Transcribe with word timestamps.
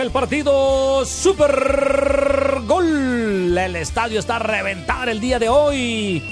El 0.00 0.10
partido 0.10 1.04
Super 1.04 2.60
Gol. 2.66 3.56
El 3.56 3.76
estadio 3.76 4.18
está 4.18 4.36
a 4.36 4.38
reventar 4.38 5.10
el 5.10 5.20
día 5.20 5.38
de 5.38 5.50
hoy. 5.50 6.22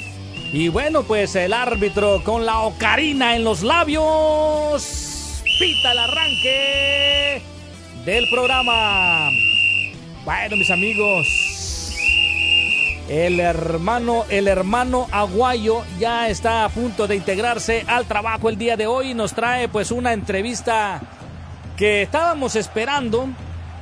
Y 0.53 0.69
bueno, 0.69 1.03
pues 1.03 1.35
el 1.37 1.53
árbitro 1.53 2.23
con 2.25 2.47
la 2.47 2.61
ocarina 2.61 3.37
en 3.37 3.45
los 3.45 3.63
labios 3.63 5.43
pita 5.59 5.93
el 5.93 5.99
arranque 5.99 7.43
del 8.07 8.31
programa. 8.31 9.29
Bueno, 10.25 10.57
mis 10.57 10.71
amigos, 10.71 11.27
el 13.11 13.39
hermano, 13.39 14.25
el 14.31 14.49
hermano 14.49 15.09
Aguayo 15.11 15.83
ya 15.99 16.31
está 16.31 16.65
a 16.65 16.71
punto 16.71 17.07
de 17.07 17.17
integrarse 17.17 17.85
al 17.87 18.07
trabajo 18.07 18.49
el 18.49 18.57
día 18.57 18.79
de 18.79 18.87
hoy 18.87 19.11
y 19.11 19.15
nos 19.15 19.35
trae 19.35 19.69
pues 19.69 19.91
una 19.91 20.15
entrevista 20.15 21.03
que 21.77 22.03
estábamos 22.03 22.57
esperando 22.57 23.29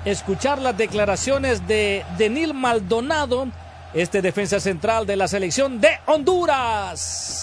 escuchar 0.07 0.59
las 0.61 0.79
declaraciones 0.79 1.67
de 1.67 2.05
Denil 2.17 2.55
Maldonado, 2.55 3.49
este 3.93 4.23
defensa 4.23 4.61
central 4.61 5.05
de 5.05 5.17
la 5.17 5.29
selección 5.29 5.81
de 5.81 5.91
Honduras. 6.07 7.43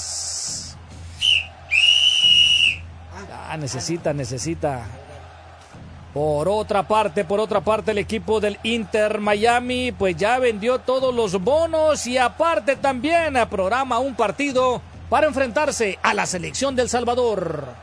Ah, 3.32 3.58
necesita, 3.58 4.14
necesita 4.14 4.88
por 6.14 6.48
otra 6.48 6.88
parte, 6.88 7.26
por 7.26 7.40
otra 7.40 7.62
parte, 7.62 7.92
el 7.92 7.98
equipo 7.98 8.40
del 8.40 8.60
Inter 8.64 9.20
Miami, 9.20 9.92
pues 9.92 10.16
ya 10.16 10.40
vendió 10.40 10.80
todos 10.80 11.14
los 11.14 11.42
bonos 11.44 12.08
y 12.08 12.18
aparte 12.18 12.76
también 12.76 13.34
programa 13.50 14.00
un 14.00 14.16
partido 14.16 14.82
para 15.10 15.28
enfrentarse 15.28 16.00
a 16.02 16.14
la 16.14 16.26
selección 16.26 16.76
del 16.76 16.88
Salvador. 16.88 17.83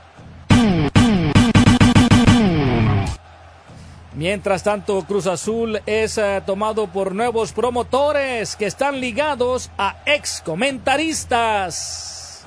Mientras 4.21 4.63
tanto, 4.63 5.03
Cruz 5.07 5.27
Azul 5.27 5.81
es 5.87 6.19
uh, 6.19 6.43
tomado 6.45 6.89
por 6.89 7.15
nuevos 7.15 7.53
promotores 7.53 8.55
que 8.55 8.67
están 8.67 9.01
ligados 9.01 9.71
a 9.79 9.97
ex 10.05 10.43
comentaristas. 10.45 12.45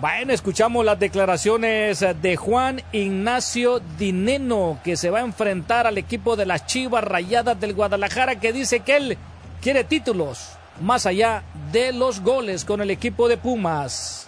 Bueno, 0.00 0.32
escuchamos 0.32 0.82
las 0.82 0.98
declaraciones 0.98 2.02
de 2.22 2.36
Juan 2.36 2.80
Ignacio 2.92 3.82
Dineno, 3.98 4.80
que 4.82 4.96
se 4.96 5.10
va 5.10 5.18
a 5.18 5.24
enfrentar 5.24 5.86
al 5.86 5.98
equipo 5.98 6.34
de 6.34 6.46
las 6.46 6.64
Chivas 6.64 7.04
Rayadas 7.04 7.60
del 7.60 7.74
Guadalajara, 7.74 8.40
que 8.40 8.54
dice 8.54 8.80
que 8.80 8.96
él 8.96 9.18
quiere 9.60 9.84
títulos 9.84 10.52
más 10.80 11.04
allá 11.04 11.42
de 11.70 11.92
los 11.92 12.22
goles 12.22 12.64
con 12.64 12.80
el 12.80 12.90
equipo 12.90 13.28
de 13.28 13.36
Pumas. 13.36 14.26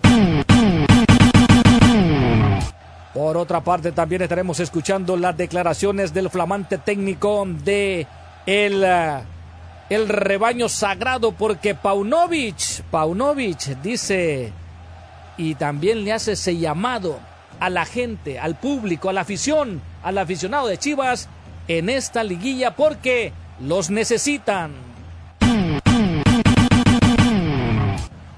Por 3.15 3.37
otra 3.37 3.61
parte, 3.61 3.91
también 3.91 4.23
estaremos 4.23 4.61
escuchando 4.61 5.17
las 5.17 5.37
declaraciones 5.37 6.15
del 6.15 6.31
flamante 6.31 6.79
técnico 6.79 7.45
de 7.47 8.07
el, 8.47 8.85
el 9.89 10.09
rebaño 10.09 10.69
sagrado, 10.69 11.33
porque 11.33 11.75
Paunovic, 11.75 12.83
Paunovic 12.91 13.81
dice 13.83 14.53
y 15.37 15.55
también 15.55 16.05
le 16.05 16.13
hace 16.13 16.33
ese 16.33 16.57
llamado 16.57 17.19
a 17.59 17.69
la 17.71 17.85
gente, 17.85 18.39
al 18.39 18.57
público, 18.57 19.09
a 19.09 19.13
la 19.13 19.23
afición, 19.23 19.83
al 20.03 20.19
aficionado 20.19 20.69
de 20.69 20.79
Chivas 20.79 21.29
en 21.67 21.89
esta 21.89 22.23
liguilla 22.23 22.77
porque 22.77 23.33
los 23.61 23.91
necesitan. 23.91 24.90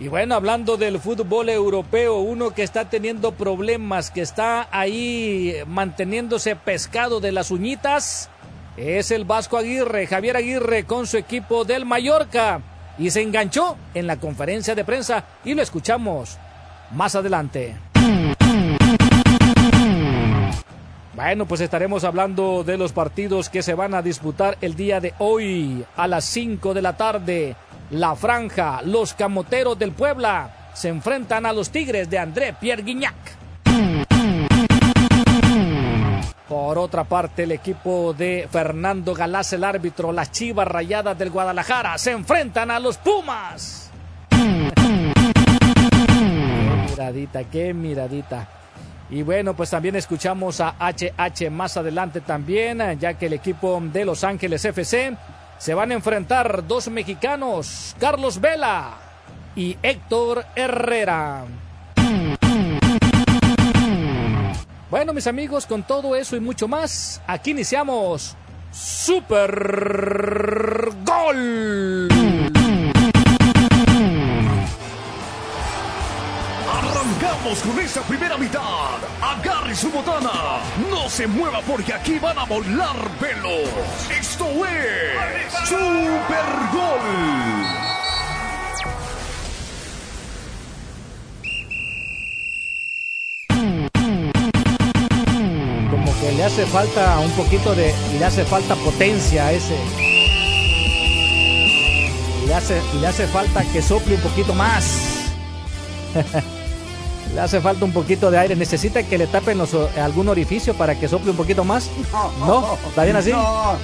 Y 0.03 0.09
bueno, 0.09 0.35
hablando 0.35 0.77
del 0.77 0.99
fútbol 0.99 1.49
europeo, 1.49 2.19
uno 2.19 2.51
que 2.51 2.65
está 2.65 2.91
teniendo 2.91 3.31
problemas, 3.31 4.11
que 4.11 4.23
está 4.23 4.67
ahí 4.73 5.55
manteniéndose 5.69 6.57
pescado 6.57 7.21
de 7.21 7.31
las 7.31 7.53
uñitas, 7.53 8.29
es 8.77 9.13
el 9.13 9.25
Vasco 9.25 9.59
Aguirre, 9.59 10.09
Javier 10.09 10.37
Aguirre 10.37 10.83
con 10.87 11.07
su 11.07 11.19
equipo 11.19 11.65
del 11.65 11.85
Mallorca. 11.85 12.61
Y 12.99 13.11
se 13.11 13.23
enganchó 13.23 13.77
en 13.95 14.09
la 14.09 14.17
conferencia 14.17 14.75
de 14.75 14.85
prensa 14.85 15.23
y 15.45 15.55
lo 15.55 15.63
escuchamos 15.63 16.37
más 16.91 17.15
adelante. 17.15 17.77
Bueno, 21.15 21.47
pues 21.47 21.61
estaremos 21.61 22.03
hablando 22.03 22.65
de 22.65 22.77
los 22.77 22.91
partidos 22.93 23.49
que 23.49 23.63
se 23.63 23.75
van 23.75 23.95
a 23.95 24.03
disputar 24.03 24.59
el 24.63 24.75
día 24.75 24.99
de 24.99 25.15
hoy 25.19 25.85
a 25.95 26.09
las 26.09 26.25
5 26.25 26.75
de 26.75 26.83
la 26.83 26.97
tarde. 26.97 27.55
La 27.93 28.17
Franja, 28.17 28.81
los 28.83 29.13
Camoteros 29.13 29.79
del 29.79 29.93
Puebla 29.93 30.71
se 30.73 30.89
enfrentan 30.89 31.45
a 31.45 31.53
los 31.53 31.69
Tigres 31.69 32.09
de 32.09 32.19
André 32.19 32.55
Pierre 32.59 32.83
Guignac. 32.83 33.15
Por 36.49 36.79
otra 36.79 37.05
parte, 37.05 37.43
el 37.43 37.53
equipo 37.53 38.15
de 38.15 38.49
Fernando 38.51 39.15
Galás, 39.15 39.53
el 39.53 39.63
árbitro, 39.63 40.11
las 40.11 40.33
Chivas 40.33 40.67
Rayadas 40.67 41.19
del 41.19 41.29
Guadalajara, 41.29 41.99
se 41.99 42.13
enfrentan 42.13 42.71
a 42.71 42.81
los 42.81 42.97
Pumas. 42.97 43.91
miradita, 46.89 47.45
qué 47.45 47.75
miradita. 47.75 48.49
Y 49.11 49.21
bueno, 49.21 49.53
pues 49.53 49.69
también 49.69 49.97
escuchamos 49.97 50.63
a 50.63 50.77
HH 50.79 51.51
más 51.51 51.77
adelante 51.77 52.23
también, 52.23 52.99
ya 52.99 53.13
que 53.15 53.27
el 53.27 53.35
equipo 53.35 53.79
de 53.93 54.07
Los 54.07 54.25
Ángeles 54.25 54.65
FC 54.65 55.15
se 55.63 55.75
van 55.75 55.93
a 55.93 55.95
enfrentar 55.95 56.67
dos 56.67 56.89
mexicanos, 56.89 57.95
Carlos 58.01 58.41
Vela 58.41 58.95
y 59.55 59.79
Héctor 59.81 60.45
Herrera. 60.57 61.45
Bueno, 64.91 65.13
mis 65.13 65.29
amigos, 65.29 65.67
con 65.67 65.85
todo 65.85 66.17
eso 66.17 66.35
y 66.35 66.41
mucho 66.41 66.67
más, 66.67 67.23
aquí 67.29 67.53
iniciamos 67.53 68.35
Super 68.73 69.31
Gol. 71.07 72.62
Arrancamos 77.43 77.63
con 77.63 77.81
esta 77.81 78.03
primera 78.03 78.39
mitad. 78.39 78.61
Agarre 79.21 79.75
su 79.75 79.91
botana. 79.91 80.61
No 80.91 81.09
se 81.09 81.27
mueva 81.27 81.61
porque 81.63 81.93
aquí 81.93 82.19
van 82.19 82.39
a 82.39 82.45
volar 82.45 82.97
pelos. 83.19 83.69
Esto 84.11 84.47
es 84.65 85.53
Super 85.69 86.45
Gol. 86.73 87.01
Como 95.91 96.21
que 96.21 96.33
le 96.33 96.45
hace 96.45 96.67
falta 96.67 97.19
un 97.19 97.31
poquito 97.33 97.75
de. 97.75 97.93
Le 98.19 98.25
hace 98.25 98.45
falta 98.45 98.77
potencia 98.77 99.47
a 99.47 99.53
ese. 99.53 99.77
Le 102.47 102.55
hace, 102.55 102.81
le 103.01 103.07
hace 103.07 103.27
falta 103.27 103.65
que 103.73 103.83
sople 103.83 104.15
un 104.15 104.21
poquito 104.21 104.55
más. 104.55 104.85
Le 107.35 107.41
hace 107.41 107.61
falta 107.61 107.85
un 107.85 107.93
poquito 107.93 108.31
de 108.31 108.39
aire. 108.39 108.57
¿Necesita 108.57 109.03
que 109.03 109.17
le 109.17 109.27
tapen 109.27 109.59
los, 109.59 109.75
algún 109.97 110.29
orificio 110.29 110.75
para 110.75 110.99
que 110.99 111.09
sople 111.09 111.31
un 111.31 111.37
poquito 111.37 111.65
más? 111.65 111.91
¿No? 112.41 112.77
¿Está 112.89 113.05
bien 113.05 113.17
así? 113.17 113.31
No. 113.31 113.77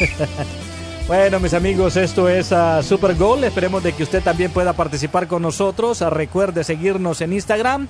bueno, 1.08 1.38
mis 1.38 1.54
amigos, 1.54 1.96
esto 1.96 2.28
es 2.28 2.50
uh, 2.50 2.82
Super 2.82 3.14
Goal. 3.14 3.44
Esperemos 3.44 3.82
de 3.82 3.92
que 3.92 4.02
usted 4.02 4.22
también 4.22 4.50
pueda 4.50 4.72
participar 4.72 5.28
con 5.28 5.42
nosotros. 5.42 6.00
Uh, 6.00 6.10
recuerde 6.10 6.64
seguirnos 6.64 7.20
en 7.20 7.32
Instagram 7.32 7.86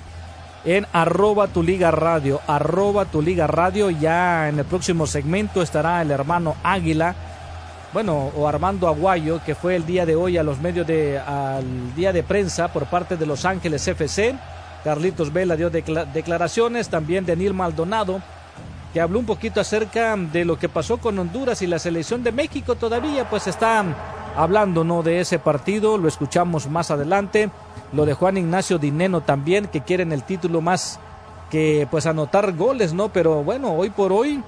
en 0.66 0.86
arroba 0.92 1.48
tu 1.48 1.62
liga 1.62 1.90
radio. 1.90 2.42
Arroba 2.46 3.06
tu 3.06 3.22
liga 3.22 3.46
radio. 3.46 3.88
Ya 3.88 4.50
en 4.50 4.58
el 4.58 4.66
próximo 4.66 5.06
segmento 5.06 5.62
estará 5.62 6.02
el 6.02 6.10
hermano 6.10 6.56
Águila 6.62 7.14
bueno, 7.92 8.30
o 8.36 8.46
Armando 8.46 8.86
Aguayo, 8.86 9.40
que 9.44 9.54
fue 9.54 9.74
el 9.74 9.84
día 9.84 10.06
de 10.06 10.14
hoy 10.14 10.36
a 10.36 10.42
los 10.42 10.60
medios 10.60 10.86
de, 10.86 11.18
al 11.18 11.94
día 11.96 12.12
de 12.12 12.22
prensa 12.22 12.72
por 12.72 12.86
parte 12.86 13.16
de 13.16 13.26
Los 13.26 13.44
Ángeles 13.44 13.86
FC. 13.86 14.36
Carlitos 14.84 15.32
Vela 15.32 15.56
dio 15.56 15.70
declaraciones, 15.70 16.88
también 16.88 17.26
de 17.26 17.36
Maldonado, 17.52 18.22
que 18.92 19.00
habló 19.00 19.18
un 19.18 19.26
poquito 19.26 19.60
acerca 19.60 20.16
de 20.16 20.44
lo 20.44 20.58
que 20.58 20.68
pasó 20.68 20.98
con 20.98 21.18
Honduras 21.18 21.62
y 21.62 21.66
la 21.66 21.78
selección 21.78 22.22
de 22.22 22.32
México 22.32 22.76
todavía, 22.76 23.28
pues 23.28 23.46
está 23.46 23.84
hablando 24.36 24.84
¿no? 24.84 25.02
de 25.02 25.20
ese 25.20 25.38
partido, 25.38 25.98
lo 25.98 26.08
escuchamos 26.08 26.68
más 26.68 26.90
adelante. 26.90 27.50
Lo 27.92 28.06
de 28.06 28.14
Juan 28.14 28.36
Ignacio 28.36 28.78
Dineno 28.78 29.20
también, 29.20 29.66
que 29.66 29.80
quieren 29.80 30.12
el 30.12 30.22
título 30.22 30.60
más 30.60 31.00
que 31.50 31.88
pues 31.90 32.06
anotar 32.06 32.52
goles, 32.52 32.92
¿no? 32.92 33.08
Pero 33.08 33.42
bueno, 33.42 33.72
hoy 33.72 33.90
por 33.90 34.12
hoy 34.12 34.40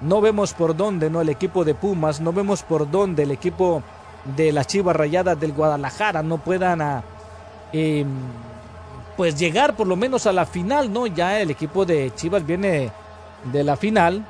no 0.00 0.20
vemos 0.20 0.54
por 0.54 0.76
dónde, 0.76 1.10
¿no? 1.10 1.20
El 1.20 1.28
equipo 1.28 1.64
de 1.64 1.74
Pumas, 1.74 2.20
no 2.20 2.32
vemos 2.32 2.62
por 2.62 2.90
dónde 2.90 3.24
el 3.24 3.30
equipo 3.30 3.82
de 4.36 4.52
las 4.52 4.66
Chivas 4.66 4.96
Rayadas 4.96 5.38
del 5.38 5.52
Guadalajara 5.52 6.22
no 6.22 6.38
puedan 6.38 6.80
a, 6.80 7.02
em, 7.72 8.08
pues 9.16 9.38
llegar 9.38 9.74
por 9.74 9.86
lo 9.86 9.96
menos 9.96 10.26
a 10.26 10.32
la 10.32 10.46
final, 10.46 10.92
¿no? 10.92 11.06
Ya 11.06 11.40
el 11.40 11.50
equipo 11.50 11.84
de 11.84 12.12
Chivas 12.14 12.46
viene 12.46 12.90
de 13.52 13.64
la 13.64 13.76
final 13.76 14.24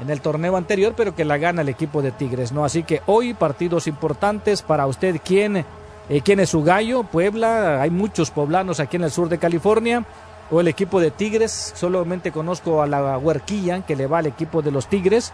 en 0.00 0.10
el 0.10 0.20
torneo 0.20 0.56
anterior, 0.56 0.94
pero 0.96 1.14
que 1.14 1.24
la 1.24 1.38
gana 1.38 1.62
el 1.62 1.68
equipo 1.68 2.02
de 2.02 2.12
Tigres, 2.12 2.52
¿no? 2.52 2.64
Así 2.64 2.82
que 2.82 3.02
hoy 3.06 3.34
partidos 3.34 3.86
importantes 3.86 4.62
para 4.62 4.86
usted, 4.86 5.20
¿quién, 5.24 5.64
eh, 6.08 6.20
quién 6.24 6.40
es 6.40 6.50
su 6.50 6.62
gallo? 6.62 7.04
Puebla, 7.04 7.82
hay 7.82 7.90
muchos 7.90 8.30
poblanos 8.30 8.80
aquí 8.80 8.96
en 8.96 9.04
el 9.04 9.10
sur 9.10 9.28
de 9.28 9.38
California, 9.38 10.04
o 10.52 10.60
el 10.60 10.68
equipo 10.68 11.00
de 11.00 11.10
Tigres, 11.10 11.72
solamente 11.74 12.30
conozco 12.30 12.82
a 12.82 12.86
la 12.86 13.16
Huerquilla, 13.16 13.86
que 13.86 13.96
le 13.96 14.06
va 14.06 14.18
al 14.18 14.26
equipo 14.26 14.60
de 14.60 14.70
los 14.70 14.86
Tigres, 14.86 15.32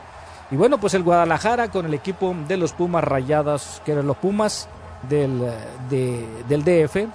y 0.52 0.56
bueno, 0.56 0.78
pues 0.78 0.94
el 0.94 1.02
Guadalajara 1.02 1.70
con 1.70 1.86
el 1.86 1.92
equipo 1.92 2.34
de 2.46 2.56
los 2.56 2.72
Pumas 2.72 3.02
Rayadas, 3.02 3.82
que 3.84 3.92
eran 3.92 4.06
los 4.06 4.16
Pumas 4.16 4.68
del, 5.08 5.52
del 5.90 6.64
DF, 6.64 7.08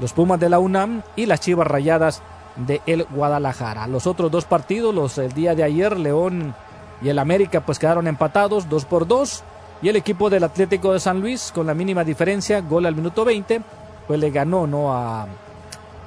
los 0.00 0.12
Pumas 0.12 0.40
de 0.40 0.50
la 0.50 0.58
UNAM 0.58 1.02
y 1.14 1.26
las 1.26 1.40
Chivas 1.40 1.66
Rayadas 1.66 2.22
de 2.56 2.82
el 2.86 3.04
Guadalajara. 3.04 3.86
Los 3.86 4.06
otros 4.06 4.30
dos 4.30 4.44
partidos, 4.44 4.94
los 4.94 5.16
el 5.16 5.32
día 5.32 5.54
de 5.54 5.62
ayer, 5.62 5.98
León 5.98 6.54
y 7.00 7.08
el 7.08 7.18
América, 7.18 7.60
pues 7.60 7.78
quedaron 7.78 8.06
empatados, 8.06 8.68
dos 8.68 8.84
por 8.84 9.06
dos. 9.06 9.44
Y 9.80 9.88
el 9.88 9.96
equipo 9.96 10.28
del 10.28 10.44
Atlético 10.44 10.92
de 10.92 11.00
San 11.00 11.20
Luis, 11.20 11.52
con 11.54 11.66
la 11.66 11.74
mínima 11.74 12.02
diferencia, 12.04 12.60
gol 12.60 12.84
al 12.84 12.96
minuto 12.96 13.24
20, 13.24 13.62
pues 14.06 14.18
le 14.20 14.30
ganó, 14.30 14.66
¿no? 14.66 14.92
A, 14.92 15.26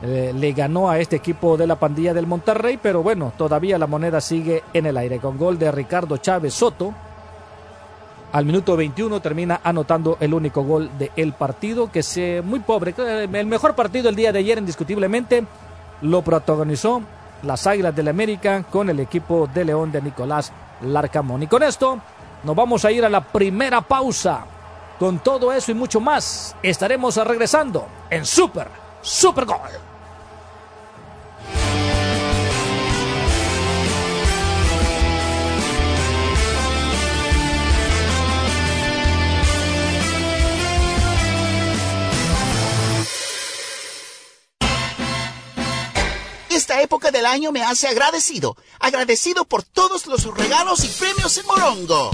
eh, 0.02 0.34
le 0.34 0.54
ganó 0.54 0.90
a 0.90 1.00
este 1.00 1.18
equipo 1.18 1.58
de 1.58 1.68
la 1.68 1.76
pandilla 1.76 2.14
del 2.14 2.28
Monterrey, 2.28 2.80
pero 2.82 3.04
bueno, 3.04 3.34
todavía 3.38 3.78
la 3.78 3.88
moneda 3.88 4.22
sigue 4.22 4.64
en 4.74 4.86
el 4.86 4.98
aire. 4.98 5.20
Con 5.20 5.38
gol 5.38 5.60
de 5.60 5.72
Ricardo 5.72 6.18
Chávez 6.18 6.54
Soto, 6.54 6.94
al 8.32 8.46
minuto 8.46 8.78
21 8.78 9.20
termina 9.22 9.60
anotando 9.64 10.18
el 10.20 10.34
único 10.34 10.64
gol 10.64 10.90
del 10.98 11.12
el 11.16 11.34
partido, 11.34 11.92
que 11.92 12.00
es 12.00 12.18
muy 12.44 12.60
pobre. 12.60 12.94
El 12.98 13.46
mejor 13.48 13.76
partido 13.76 14.10
el 14.10 14.16
día 14.16 14.32
de 14.32 14.40
ayer, 14.40 14.58
indiscutiblemente, 14.58 15.46
lo 16.02 16.22
protagonizó 16.22 17.02
las 17.44 17.66
Águilas 17.68 17.96
del 17.96 18.08
América 18.08 18.64
con 18.70 18.90
el 18.90 19.00
equipo 19.00 19.50
de 19.54 19.66
León 19.66 19.92
de 19.92 20.02
Nicolás 20.02 20.52
Larcamón. 20.82 21.44
Y 21.44 21.48
con 21.48 21.64
esto 21.64 22.00
nos 22.44 22.56
vamos 22.56 22.86
a 22.86 22.92
ir 22.92 23.04
a 23.04 23.10
la 23.10 23.22
primera 23.22 23.82
pausa. 23.82 24.46
Con 25.00 25.20
todo 25.20 25.52
eso 25.54 25.72
y 25.72 25.76
mucho 25.76 26.00
más, 26.00 26.56
estaremos 26.62 27.16
regresando 27.26 27.88
en 28.10 28.26
Super, 28.26 28.68
Super 29.02 29.46
Gol. 29.46 29.89
Esta 46.60 46.82
época 46.82 47.10
del 47.10 47.26
año 47.26 47.54
me 47.54 47.64
hace 47.64 47.88
agradecido. 47.88 48.58
Agradecido 48.80 49.46
por 49.46 49.64
todos 49.64 50.06
los 50.08 50.26
regalos 50.36 50.84
y 50.84 50.90
premios 50.90 51.38
en 51.38 51.46
Morongo. 51.46 52.12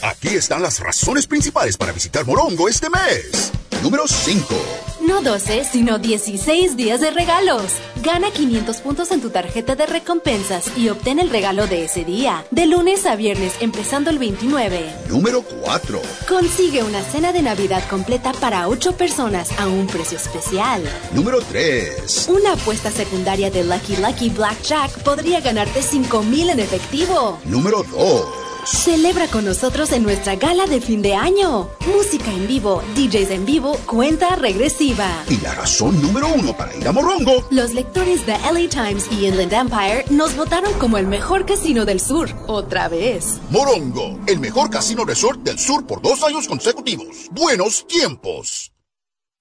Aquí 0.00 0.28
están 0.28 0.62
las 0.62 0.78
razones 0.78 1.26
principales 1.26 1.76
para 1.76 1.90
visitar 1.90 2.24
Morongo 2.24 2.68
este 2.68 2.88
mes. 2.88 3.50
Número 3.82 4.06
5. 4.06 4.93
No 5.06 5.20
12, 5.20 5.64
sino 5.64 5.98
16 5.98 6.76
días 6.76 7.00
de 7.00 7.10
regalos. 7.10 7.72
Gana 8.02 8.30
500 8.30 8.78
puntos 8.78 9.10
en 9.10 9.20
tu 9.20 9.28
tarjeta 9.28 9.74
de 9.76 9.84
recompensas 9.84 10.78
y 10.78 10.88
obtén 10.88 11.18
el 11.18 11.28
regalo 11.28 11.66
de 11.66 11.84
ese 11.84 12.04
día. 12.04 12.42
De 12.50 12.64
lunes 12.64 13.04
a 13.04 13.14
viernes, 13.14 13.54
empezando 13.60 14.08
el 14.08 14.18
29. 14.18 14.90
Número 15.08 15.42
4. 15.42 16.00
Consigue 16.26 16.82
una 16.82 17.02
cena 17.02 17.32
de 17.34 17.42
Navidad 17.42 17.82
completa 17.90 18.32
para 18.32 18.66
8 18.66 18.96
personas 18.96 19.50
a 19.58 19.66
un 19.66 19.86
precio 19.88 20.16
especial. 20.16 20.82
Número 21.12 21.40
3. 21.42 22.28
Una 22.28 22.54
apuesta 22.54 22.90
secundaria 22.90 23.50
de 23.50 23.62
Lucky 23.62 23.96
Lucky 23.96 24.30
Blackjack 24.30 25.02
podría 25.02 25.40
ganarte 25.42 25.82
5 25.82 26.22
mil 26.22 26.48
en 26.48 26.60
efectivo. 26.60 27.38
Número 27.44 27.82
2. 27.82 28.24
Celebra 28.66 29.28
con 29.28 29.44
nosotros 29.44 29.92
en 29.92 30.02
nuestra 30.02 30.36
gala 30.36 30.66
de 30.66 30.80
fin 30.80 31.02
de 31.02 31.14
año. 31.14 31.68
Música 31.86 32.30
en 32.30 32.46
vivo, 32.46 32.82
DJs 32.94 33.30
en 33.30 33.44
vivo, 33.44 33.76
cuenta 33.86 34.36
regresiva. 34.36 35.06
Y 35.28 35.36
la 35.38 35.54
razón 35.54 36.00
número 36.00 36.28
uno 36.28 36.56
para 36.56 36.74
ir 36.74 36.88
a 36.88 36.92
Morongo. 36.92 37.46
Los 37.50 37.74
lectores 37.74 38.24
de 38.24 38.32
LA 38.32 38.70
Times 38.70 39.06
y 39.10 39.26
Inland 39.26 39.52
Empire 39.52 40.04
nos 40.10 40.34
votaron 40.34 40.72
como 40.78 40.96
el 40.96 41.06
mejor 41.06 41.44
casino 41.44 41.84
del 41.84 42.00
sur. 42.00 42.30
Otra 42.46 42.88
vez. 42.88 43.38
Morongo, 43.50 44.18
el 44.26 44.40
mejor 44.40 44.70
casino 44.70 45.04
resort 45.04 45.40
del 45.40 45.58
sur 45.58 45.86
por 45.86 46.00
dos 46.00 46.22
años 46.22 46.48
consecutivos. 46.48 47.28
Buenos 47.32 47.86
tiempos. 47.86 48.73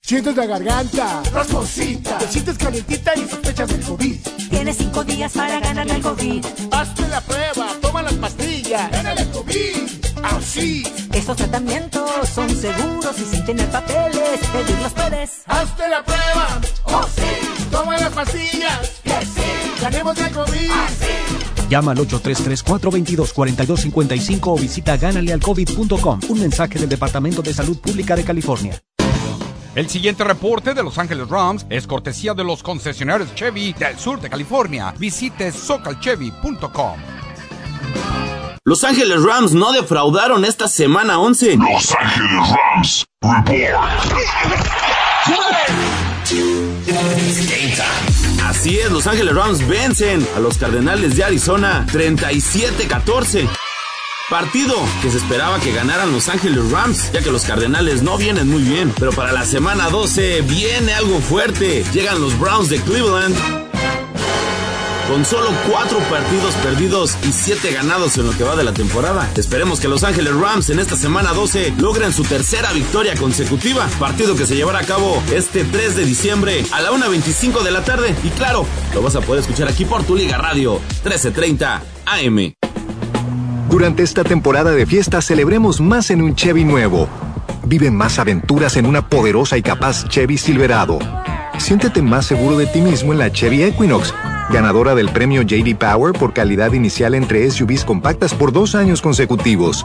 Sientes 0.06 0.36
la 0.36 0.46
garganta, 0.46 1.24
rasposita, 1.32 2.18
te 2.18 2.28
sientes 2.28 2.58
calientita 2.58 3.14
y 3.16 3.22
sospechas 3.22 3.70
del 3.70 3.80
COVID. 3.84 4.18
Tienes 4.50 4.76
cinco 4.76 5.02
días 5.06 5.32
para 5.32 5.62
ganar 5.62 5.90
el 5.90 6.02
COVID. 6.02 6.46
Hazte 6.72 7.08
la 7.08 7.22
prueba, 7.22 7.70
toma 7.82 8.04
las 8.04 8.16
pastillas. 8.16 8.92
Gánale 8.92 9.22
el 9.22 9.30
COVID. 9.30 9.88
Así. 10.22 10.84
Estos 11.14 11.38
tratamientos 11.38 12.28
son 12.36 12.50
seguros 12.50 13.16
y 13.18 13.24
sin 13.34 13.46
tener 13.46 13.66
papeles, 13.70 14.42
pedirlos 14.52 14.92
puedes. 14.92 15.32
Hazte 15.46 15.88
la 15.88 16.04
prueba. 16.04 16.60
Oh 16.84 17.06
sí. 17.16 17.22
Toma 17.72 17.98
las 17.98 18.12
pastillas. 18.12 19.00
Que 19.06 19.26
sí. 19.26 19.42
Ganemos 19.82 20.18
el 20.18 20.32
COVID. 20.34 20.70
Así. 20.70 21.68
Llama 21.70 21.94
al 21.94 22.00
833-422-4255 22.00 24.40
o 24.44 24.58
visita 24.58 24.98
ganalealcovid.com. 24.98 26.20
Un 26.28 26.40
mensaje 26.42 26.78
del 26.78 26.90
Departamento 26.90 27.42
de 27.42 27.54
Salud 27.54 27.80
Pública 27.80 28.18
de 28.18 28.26
California. 28.26 28.84
El 29.76 29.90
siguiente 29.90 30.24
reporte 30.24 30.76
de 30.76 30.84
Los 30.84 31.00
Ángeles 31.00 31.28
Rams 31.30 31.66
es 31.70 31.88
cortesía 31.88 32.36
de 32.36 32.44
los 32.44 32.62
concesionarios 32.62 33.34
Chevy 33.34 33.74
del 33.74 33.98
sur 33.98 34.22
de 34.22 34.30
California. 34.30 34.94
Visite 35.00 35.52
socalchevy.com. 35.52 36.98
Los 38.66 38.84
Ángeles 38.84 39.24
Rams 39.24 39.54
no 39.54 39.72
defraudaron 39.72 40.46
esta 40.46 40.68
semana 40.68 41.20
11. 41.20 41.58
Los 41.58 41.96
Ángeles 41.96 42.50
Rams 42.50 43.06
Así 48.44 48.78
es, 48.78 48.92
Los 48.92 49.08
Ángeles 49.08 49.36
Rams 49.36 49.68
vencen 49.68 50.26
a 50.36 50.40
los 50.40 50.58
Cardenales 50.60 51.18
de 51.18 51.24
Arizona 51.24 51.86
37-14. 51.92 53.50
Partido 54.34 54.74
que 55.04 55.12
se 55.12 55.18
esperaba 55.18 55.60
que 55.60 55.72
ganaran 55.72 56.12
Los 56.12 56.28
Ángeles 56.28 56.72
Rams, 56.72 57.12
ya 57.12 57.22
que 57.22 57.30
los 57.30 57.44
Cardenales 57.44 58.02
no 58.02 58.18
vienen 58.18 58.50
muy 58.50 58.64
bien. 58.64 58.92
Pero 58.98 59.12
para 59.12 59.32
la 59.32 59.46
semana 59.46 59.92
12 59.92 60.42
viene 60.42 60.92
algo 60.92 61.20
fuerte. 61.20 61.86
Llegan 61.94 62.20
los 62.20 62.40
Browns 62.40 62.68
de 62.68 62.82
Cleveland. 62.82 63.36
Con 65.08 65.24
solo 65.24 65.52
cuatro 65.70 66.00
partidos 66.10 66.56
perdidos 66.64 67.16
y 67.30 67.32
siete 67.32 67.74
ganados 67.74 68.18
en 68.18 68.26
lo 68.26 68.36
que 68.36 68.44
va 68.44 68.56
de 68.56 68.64
la 68.64 68.74
temporada. 68.74 69.30
Esperemos 69.38 69.80
que 69.80 69.88
Los 69.88 70.04
Ángeles 70.04 70.34
Rams 70.34 70.72
en 70.72 70.80
esta 70.80 70.96
semana 70.96 71.32
12 71.34 71.76
logren 71.78 72.12
su 72.12 72.24
tercera 72.24 72.74
victoria 72.74 73.14
consecutiva. 73.16 73.86
Partido 74.00 74.36
que 74.36 74.48
se 74.48 74.56
llevará 74.56 74.80
a 74.80 74.84
cabo 74.84 75.22
este 75.32 75.64
3 75.64 75.96
de 75.96 76.06
diciembre 76.06 76.66
a 76.72 76.82
la 76.82 76.90
1.25 76.90 77.62
de 77.62 77.70
la 77.70 77.84
tarde. 77.84 78.16
Y 78.24 78.30
claro, 78.30 78.66
lo 78.96 79.04
vas 79.04 79.16
a 79.16 79.22
poder 79.22 79.42
escuchar 79.42 79.68
aquí 79.68 79.86
por 79.86 80.04
tu 80.04 80.16
Liga 80.16 80.40
Radio 80.40 80.80
1330 81.04 81.84
AM. 82.08 82.63
Durante 83.74 84.04
esta 84.04 84.24
temporada 84.24 84.70
de 84.70 84.86
fiesta 84.86 85.20
celebremos 85.20 85.82
más 85.82 86.12
en 86.12 86.22
un 86.22 86.36
Chevy 86.36 86.64
nuevo. 86.64 87.10
Vive 87.66 87.90
más 87.90 88.20
aventuras 88.20 88.78
en 88.78 88.86
una 88.86 89.10
poderosa 89.10 89.58
y 89.58 89.64
capaz 89.64 90.08
Chevy 90.10 90.38
Silverado. 90.38 91.00
Siéntete 91.58 92.04
más 92.04 92.28
seguro 92.28 92.56
de 92.56 92.68
ti 92.68 92.82
mismo 92.82 93.14
en 93.14 93.18
la 93.18 93.32
Chevy 93.32 93.64
Equinox, 93.64 94.14
ganadora 94.52 94.94
del 94.94 95.10
premio 95.10 95.42
JD 95.42 95.76
Power 95.76 96.14
por 96.14 96.34
calidad 96.34 96.74
inicial 96.74 97.16
entre 97.16 97.50
SUVs 97.50 97.84
compactas 97.84 98.36
por 98.36 98.52
dos 98.52 98.76
años 98.76 99.02
consecutivos. 99.02 99.84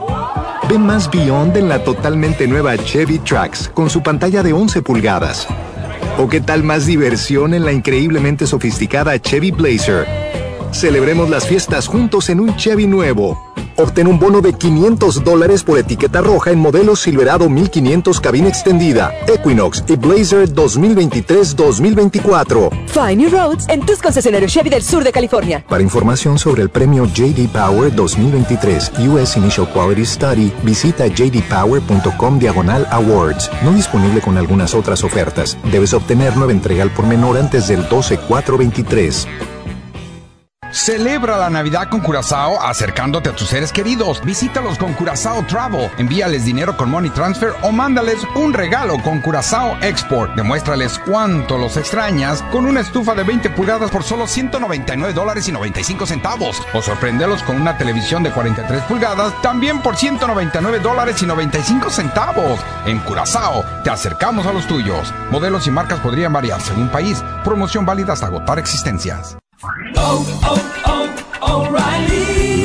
Ve 0.68 0.78
más 0.78 1.10
Beyond 1.10 1.56
en 1.56 1.70
la 1.70 1.82
totalmente 1.82 2.46
nueva 2.46 2.76
Chevy 2.76 3.20
Trax 3.20 3.70
con 3.70 3.88
su 3.88 4.02
pantalla 4.02 4.42
de 4.42 4.52
11 4.52 4.82
pulgadas. 4.82 5.48
¿O 6.18 6.28
qué 6.28 6.42
tal 6.42 6.62
más 6.62 6.84
diversión 6.84 7.54
en 7.54 7.64
la 7.64 7.72
increíblemente 7.72 8.46
sofisticada 8.46 9.18
Chevy 9.18 9.50
Blazer? 9.50 10.06
Celebremos 10.72 11.30
las 11.30 11.46
fiestas 11.46 11.88
juntos 11.88 12.28
en 12.28 12.40
un 12.40 12.54
Chevy 12.56 12.86
nuevo. 12.86 13.48
Obtén 13.78 14.06
un 14.08 14.18
bono 14.18 14.40
de 14.40 14.54
500 14.54 15.22
dólares 15.22 15.62
por 15.62 15.78
etiqueta 15.78 16.20
roja 16.20 16.50
en 16.50 16.58
modelos 16.58 16.98
Silverado 17.00 17.48
1500 17.48 18.20
cabina 18.20 18.48
extendida, 18.48 19.12
Equinox 19.28 19.84
y 19.86 19.94
Blazer 19.94 20.52
2023-2024. 20.52 22.70
Find 22.88 23.18
New 23.18 23.30
Roads 23.30 23.68
en 23.68 23.86
tus 23.86 24.02
concesionarios 24.02 24.52
Chevy 24.52 24.68
del 24.68 24.82
sur 24.82 25.04
de 25.04 25.12
California. 25.12 25.64
Para 25.68 25.84
información 25.84 26.40
sobre 26.40 26.62
el 26.62 26.70
premio 26.70 27.06
JD 27.06 27.46
Power 27.52 27.94
2023 27.94 28.94
US 29.10 29.36
Initial 29.36 29.68
Quality 29.72 30.04
Study, 30.04 30.52
visita 30.64 31.06
jdpower.com 31.06 32.40
diagonal 32.40 32.84
awards. 32.90 33.48
No 33.62 33.72
disponible 33.72 34.20
con 34.20 34.36
algunas 34.36 34.74
otras 34.74 35.04
ofertas. 35.04 35.56
Debes 35.70 35.94
obtener 35.94 36.36
nueva 36.36 36.50
entrega 36.50 36.82
al 36.82 36.90
por 36.90 37.06
menor 37.06 37.38
antes 37.38 37.68
del 37.68 37.88
12-4-23. 37.88 39.28
Celebra 40.70 41.38
la 41.38 41.48
Navidad 41.48 41.88
con 41.88 42.00
Curazao 42.00 42.60
acercándote 42.60 43.30
a 43.30 43.32
tus 43.32 43.48
seres 43.48 43.72
queridos. 43.72 44.22
Visítalos 44.22 44.76
con 44.76 44.92
Curazao 44.92 45.42
Travel. 45.46 45.90
Envíales 45.96 46.44
dinero 46.44 46.76
con 46.76 46.90
Money 46.90 47.10
Transfer 47.10 47.54
o 47.62 47.72
mándales 47.72 48.18
un 48.34 48.52
regalo 48.52 48.98
con 49.02 49.20
Curazao 49.20 49.78
Export. 49.80 50.34
Demuéstrales 50.34 50.98
cuánto 50.98 51.56
los 51.56 51.78
extrañas 51.78 52.42
con 52.52 52.66
una 52.66 52.80
estufa 52.80 53.14
de 53.14 53.24
20 53.24 53.50
pulgadas 53.50 53.90
por 53.90 54.02
solo 54.02 54.26
199 54.26 55.14
dólares 55.14 55.48
y 55.48 55.52
95 55.52 56.04
centavos. 56.04 56.62
O 56.74 56.82
sorprendelos 56.82 57.42
con 57.44 57.58
una 57.58 57.78
televisión 57.78 58.22
de 58.22 58.30
43 58.30 58.82
pulgadas 58.82 59.40
también 59.40 59.80
por 59.80 59.96
199 59.96 60.80
dólares 60.80 61.22
y 61.22 61.26
95 61.26 61.88
centavos. 61.88 62.60
En 62.84 62.98
Curazao 62.98 63.64
te 63.84 63.90
acercamos 63.90 64.46
a 64.46 64.52
los 64.52 64.66
tuyos. 64.66 65.14
Modelos 65.30 65.66
y 65.66 65.70
marcas 65.70 66.00
podrían 66.00 66.34
variar 66.34 66.60
según 66.60 66.88
país. 66.88 67.24
Promoción 67.42 67.86
válida 67.86 68.12
hasta 68.12 68.26
agotar 68.26 68.58
existencias. 68.58 69.38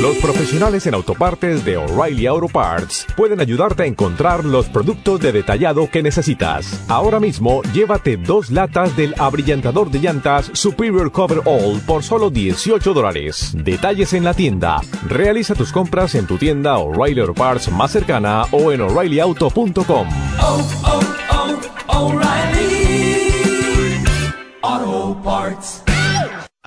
Los 0.00 0.16
profesionales 0.18 0.86
en 0.86 0.94
autopartes 0.94 1.64
de 1.64 1.76
O'Reilly 1.78 2.26
Auto 2.26 2.48
Parts 2.48 3.06
pueden 3.16 3.40
ayudarte 3.40 3.84
a 3.84 3.86
encontrar 3.86 4.44
los 4.44 4.66
productos 4.66 5.20
de 5.20 5.32
detallado 5.32 5.90
que 5.90 6.02
necesitas. 6.02 6.84
Ahora 6.88 7.18
mismo, 7.18 7.62
llévate 7.72 8.16
dos 8.16 8.50
latas 8.50 8.96
del 8.96 9.14
abrillantador 9.18 9.90
de 9.90 10.00
llantas 10.00 10.50
Superior 10.52 11.10
Cover 11.10 11.40
All 11.46 11.80
por 11.80 12.02
solo 12.02 12.30
18 12.30 12.92
dólares. 12.92 13.52
Detalles 13.56 14.12
en 14.12 14.24
la 14.24 14.34
tienda. 14.34 14.80
Realiza 15.08 15.54
tus 15.54 15.72
compras 15.72 16.14
en 16.14 16.26
tu 16.26 16.36
tienda 16.38 16.76
O'Reilly 16.76 17.20
Auto 17.20 17.34
Parts 17.34 17.72
más 17.72 17.90
cercana 17.90 18.44
o 18.52 18.72
en 18.72 18.82
o'ReillyAuto.com. 18.82 20.08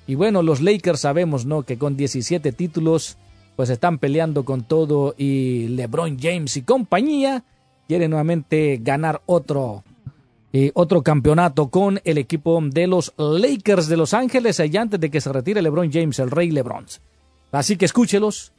Y 0.07 0.15
bueno, 0.15 0.43
los 0.43 0.63
Lakers 0.63 1.01
sabemos, 1.01 1.45
¿no? 1.45 1.65
Que 1.65 1.77
con 1.79 1.99
17 1.99 2.53
títulos, 2.53 3.19
pues 3.57 3.71
están 3.71 3.99
peleando 3.99 4.45
con 4.45 4.63
todo 4.63 5.15
y 5.17 5.69
LeBron 5.69 6.19
James 6.21 6.57
y 6.57 6.63
compañía 6.63 7.43
quieren 7.89 8.11
nuevamente 8.11 8.79
ganar 8.83 9.23
otro, 9.27 9.83
eh, 10.53 10.71
otro 10.75 11.03
campeonato 11.03 11.69
con 11.69 12.01
el 12.05 12.19
equipo 12.19 12.61
de 12.63 12.87
los 12.87 13.15
Lakers 13.17 13.89
de 13.89 13.97
Los 13.97 14.15
Ángeles 14.15 14.61
allá 14.61 14.83
antes 14.83 15.01
de 15.01 15.11
que 15.11 15.21
se 15.21 15.33
retire 15.33 15.63
LeBron 15.63 15.91
James, 15.91 16.19
el 16.19 16.31
rey 16.31 16.51
LeBron. 16.51 16.87
Así 17.53 17.77
que 17.77 17.87
escúchelos. 17.87 18.53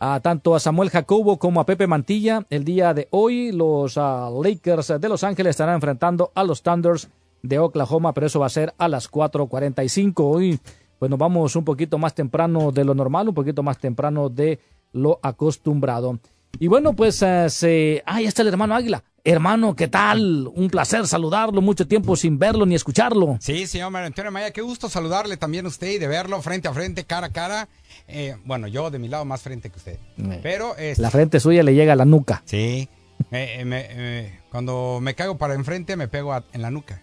A 0.00 0.20
tanto 0.20 0.54
a 0.54 0.60
Samuel 0.60 0.90
Jacobo 0.90 1.38
como 1.38 1.60
a 1.60 1.66
Pepe 1.66 1.86
Mantilla. 1.86 2.44
El 2.50 2.64
día 2.64 2.92
de 2.92 3.08
hoy 3.10 3.52
los 3.52 3.96
ah, 3.96 4.28
Lakers 4.42 5.00
de 5.00 5.08
Los 5.08 5.24
Ángeles 5.24 5.50
estarán 5.50 5.76
enfrentando 5.76 6.30
a 6.34 6.44
los 6.44 6.62
Thunders 6.62 7.08
de 7.42 7.58
Oklahoma, 7.58 8.12
pero 8.12 8.26
eso 8.26 8.40
va 8.40 8.46
a 8.46 8.50
ser 8.50 8.74
a 8.76 8.88
las 8.88 9.10
4.45. 9.10 10.12
Hoy 10.16 10.58
pues 11.04 11.10
nos 11.10 11.18
vamos 11.18 11.54
un 11.54 11.64
poquito 11.66 11.98
más 11.98 12.14
temprano 12.14 12.72
de 12.72 12.82
lo 12.82 12.94
normal, 12.94 13.28
un 13.28 13.34
poquito 13.34 13.62
más 13.62 13.76
temprano 13.76 14.30
de 14.30 14.58
lo 14.94 15.20
acostumbrado. 15.22 16.18
Y 16.58 16.66
bueno, 16.68 16.94
pues 16.94 17.20
eh, 17.20 17.50
se... 17.50 18.02
ahí 18.06 18.24
está 18.24 18.40
el 18.40 18.48
hermano 18.48 18.74
Águila. 18.74 19.04
Hermano, 19.22 19.76
¿qué 19.76 19.86
tal? 19.88 20.50
Un 20.54 20.70
placer 20.70 21.06
saludarlo, 21.06 21.60
mucho 21.60 21.86
tiempo 21.86 22.16
sin 22.16 22.38
verlo 22.38 22.64
ni 22.64 22.74
escucharlo. 22.74 23.36
Sí, 23.40 23.66
señor 23.66 23.90
Mario 23.90 24.06
Antonio 24.06 24.30
Maya, 24.32 24.50
qué 24.50 24.62
gusto 24.62 24.88
saludarle 24.88 25.36
también 25.36 25.66
a 25.66 25.68
usted 25.68 25.90
y 25.90 25.98
de 25.98 26.06
verlo 26.08 26.40
frente 26.40 26.68
a 26.68 26.72
frente, 26.72 27.04
cara 27.04 27.26
a 27.26 27.32
cara. 27.32 27.68
Eh, 28.08 28.36
bueno, 28.46 28.66
yo 28.66 28.90
de 28.90 28.98
mi 28.98 29.08
lado 29.08 29.26
más 29.26 29.42
frente 29.42 29.68
que 29.68 29.76
usted. 29.76 29.98
Pero 30.42 30.74
este, 30.78 31.02
La 31.02 31.10
frente 31.10 31.38
suya 31.38 31.62
le 31.62 31.74
llega 31.74 31.92
a 31.92 31.96
la 31.96 32.06
nuca. 32.06 32.42
Sí. 32.46 32.88
Me- 33.30 33.60
eh, 33.60 33.64
me- 33.66 33.86
eh, 33.90 34.40
cuando 34.50 35.00
me 35.02 35.14
caigo 35.14 35.36
para 35.36 35.52
enfrente, 35.54 35.96
me 35.96 36.08
pego 36.08 36.32
a- 36.32 36.44
en 36.54 36.62
la 36.62 36.70
nuca. 36.70 37.02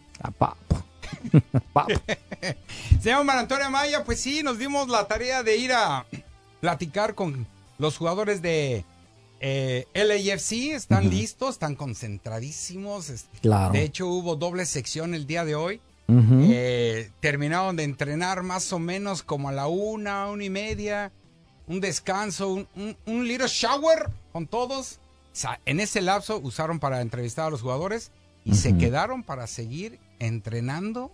Señor 3.01 3.23
Mario 3.23 3.41
Antonio 3.41 3.69
Maya, 3.69 4.03
pues 4.03 4.19
sí, 4.19 4.43
nos 4.43 4.57
dimos 4.57 4.89
la 4.89 5.07
tarea 5.07 5.43
de 5.43 5.57
ir 5.57 5.73
a 5.73 6.05
platicar 6.59 7.15
con 7.15 7.45
los 7.77 7.97
jugadores 7.97 8.41
de 8.41 8.85
eh, 9.39 9.87
LAFC. 9.93 10.73
Están 10.73 11.09
listos, 11.09 11.51
están 11.51 11.75
concentradísimos. 11.75 13.25
Claro. 13.41 13.73
De 13.73 13.83
hecho, 13.83 14.07
hubo 14.07 14.35
doble 14.35 14.65
sección 14.65 15.13
el 15.13 15.27
día 15.27 15.45
de 15.45 15.55
hoy. 15.55 15.81
Eh, 16.13 17.09
terminaron 17.21 17.77
de 17.77 17.83
entrenar 17.83 18.43
más 18.43 18.73
o 18.73 18.79
menos 18.79 19.23
como 19.23 19.47
a 19.47 19.53
la 19.53 19.67
una, 19.67 20.27
una 20.27 20.43
y 20.43 20.49
media. 20.49 21.11
Un 21.67 21.79
descanso, 21.79 22.49
un, 22.49 22.67
un, 22.75 22.97
un 23.05 23.27
little 23.27 23.47
shower 23.47 24.09
con 24.33 24.45
todos. 24.45 24.99
O 25.31 25.35
sea, 25.35 25.61
en 25.65 25.79
ese 25.79 26.01
lapso 26.01 26.39
usaron 26.43 26.79
para 26.79 26.99
entrevistar 26.99 27.47
a 27.47 27.49
los 27.49 27.61
jugadores 27.61 28.11
y 28.43 28.55
se 28.55 28.77
quedaron 28.77 29.23
para 29.23 29.47
seguir 29.47 29.99
entrenando 30.25 31.11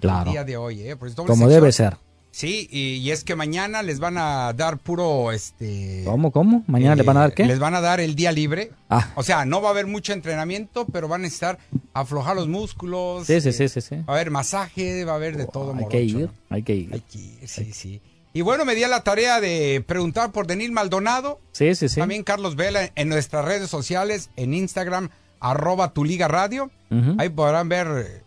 Claro. 0.00 0.26
el 0.26 0.32
día 0.32 0.44
de 0.44 0.56
hoy. 0.56 0.82
¿eh? 0.82 0.96
Porque 0.96 1.10
es 1.10 1.16
doble 1.16 1.28
Como 1.30 1.44
sección. 1.46 1.60
debe 1.62 1.72
ser. 1.72 1.96
Sí, 2.30 2.68
y, 2.70 2.96
y 2.96 3.10
es 3.10 3.24
que 3.24 3.34
mañana 3.34 3.82
les 3.82 3.98
van 3.98 4.16
a 4.18 4.52
dar 4.52 4.78
puro, 4.78 5.32
este... 5.32 6.02
¿Cómo, 6.04 6.30
cómo? 6.30 6.62
¿Mañana 6.68 6.94
le 6.94 7.02
van 7.02 7.16
a 7.16 7.20
dar 7.20 7.34
qué? 7.34 7.44
Les 7.46 7.58
van 7.58 7.74
a 7.74 7.80
dar 7.80 7.98
el 8.00 8.14
día 8.14 8.30
libre. 8.30 8.70
Ah. 8.90 9.10
O 9.16 9.22
sea, 9.24 9.44
no 9.44 9.60
va 9.62 9.68
a 9.68 9.70
haber 9.72 9.86
mucho 9.86 10.12
entrenamiento, 10.12 10.84
pero 10.86 11.08
van 11.08 11.24
a 11.24 11.26
estar 11.26 11.58
a 11.94 12.00
aflojar 12.00 12.36
los 12.36 12.46
músculos. 12.46 13.26
Sí, 13.26 13.40
sí, 13.40 13.48
eh, 13.48 13.52
sí, 13.52 13.68
sí, 13.68 13.80
sí. 13.80 13.96
Va 13.96 14.12
a 14.12 14.16
haber 14.16 14.30
masaje, 14.30 15.04
va 15.04 15.12
a 15.12 15.16
haber 15.16 15.36
de 15.36 15.46
todo. 15.46 15.74
Hay 15.74 15.86
que 15.88 16.02
ir, 16.02 16.16
¿no? 16.18 16.30
hay 16.50 16.62
que 16.62 16.74
ir. 16.76 16.90
Hay 16.92 17.00
que 17.00 17.18
ir, 17.18 17.48
sí, 17.48 17.72
sí. 17.72 18.00
Y 18.34 18.42
bueno, 18.42 18.64
me 18.64 18.74
di 18.76 18.84
a 18.84 18.88
la 18.88 19.02
tarea 19.02 19.40
de 19.40 19.82
preguntar 19.84 20.30
por 20.30 20.46
Denil 20.46 20.70
Maldonado. 20.70 21.40
Sí, 21.52 21.74
sí, 21.74 21.88
sí. 21.88 21.98
También 21.98 22.22
Carlos 22.22 22.54
Vela 22.54 22.90
en 22.94 23.08
nuestras 23.08 23.44
redes 23.46 23.68
sociales, 23.70 24.30
en 24.36 24.52
Instagram, 24.54 25.08
arroba 25.40 25.92
tu 25.92 26.04
liga 26.04 26.28
radio. 26.28 26.70
Ahí 27.18 27.30
podrán 27.30 27.68
ver 27.68 27.86
eh, 28.06 28.22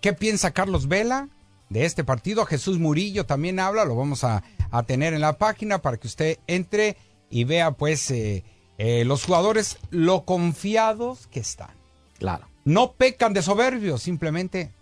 qué 0.00 0.12
piensa 0.12 0.50
Carlos 0.52 0.88
Vela 0.88 1.28
de 1.68 1.84
este 1.84 2.04
partido. 2.04 2.44
Jesús 2.46 2.78
Murillo 2.78 3.26
también 3.26 3.60
habla, 3.60 3.84
lo 3.84 3.94
vamos 3.96 4.24
a, 4.24 4.42
a 4.70 4.82
tener 4.82 5.14
en 5.14 5.20
la 5.20 5.38
página 5.38 5.78
para 5.82 5.96
que 5.96 6.06
usted 6.06 6.38
entre 6.46 6.96
y 7.30 7.44
vea 7.44 7.72
pues 7.72 8.10
eh, 8.10 8.44
eh, 8.78 9.04
los 9.04 9.24
jugadores 9.24 9.78
lo 9.90 10.24
confiados 10.24 11.26
que 11.28 11.40
están. 11.40 11.70
Claro. 12.18 12.46
No 12.64 12.92
pecan 12.92 13.32
de 13.32 13.42
soberbios, 13.42 14.02
simplemente 14.02 14.72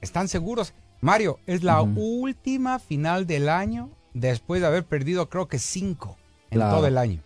están 0.00 0.28
seguros. 0.28 0.72
Mario, 1.00 1.38
es 1.46 1.62
la 1.62 1.82
última 1.82 2.78
final 2.78 3.26
del 3.26 3.48
año 3.48 3.90
después 4.14 4.60
de 4.60 4.66
haber 4.66 4.84
perdido 4.84 5.28
creo 5.28 5.48
que 5.48 5.58
cinco 5.58 6.16
en 6.50 6.58
Claro. 6.58 6.76
todo 6.76 6.86
el 6.86 6.96
año. 6.98 7.20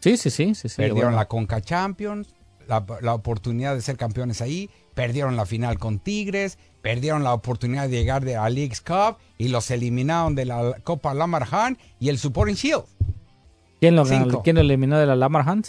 Sí, 0.00 0.16
sí, 0.16 0.30
sí, 0.30 0.54
sí, 0.54 0.68
sí. 0.68 0.76
Perdieron 0.76 1.10
bueno. 1.10 1.16
la 1.18 1.28
Conca 1.28 1.60
Champions, 1.60 2.34
la, 2.66 2.84
la 3.02 3.12
oportunidad 3.14 3.74
de 3.74 3.82
ser 3.82 3.96
campeones 3.98 4.40
ahí, 4.40 4.70
perdieron 4.94 5.36
la 5.36 5.46
final 5.46 5.78
con 5.78 5.98
Tigres, 5.98 6.58
perdieron 6.82 7.22
la 7.22 7.32
oportunidad 7.34 7.84
de 7.88 7.90
llegar 7.90 8.24
de 8.24 8.34
la 8.34 8.48
League's 8.50 8.80
Cup 8.80 9.16
y 9.38 9.48
los 9.48 9.70
eliminaron 9.70 10.34
de 10.34 10.44
la 10.46 10.76
Copa 10.82 11.14
Lamarhan 11.14 11.78
y 11.98 12.08
el 12.08 12.18
Supporting 12.18 12.54
Shield. 12.56 12.84
¿Quién 13.80 13.96
lo. 13.96 14.04
¿Quién 14.42 14.56
lo 14.56 14.60
eliminó 14.62 14.98
de 14.98 15.06
la 15.06 15.16
Lamar 15.16 15.48
Hunt? 15.48 15.68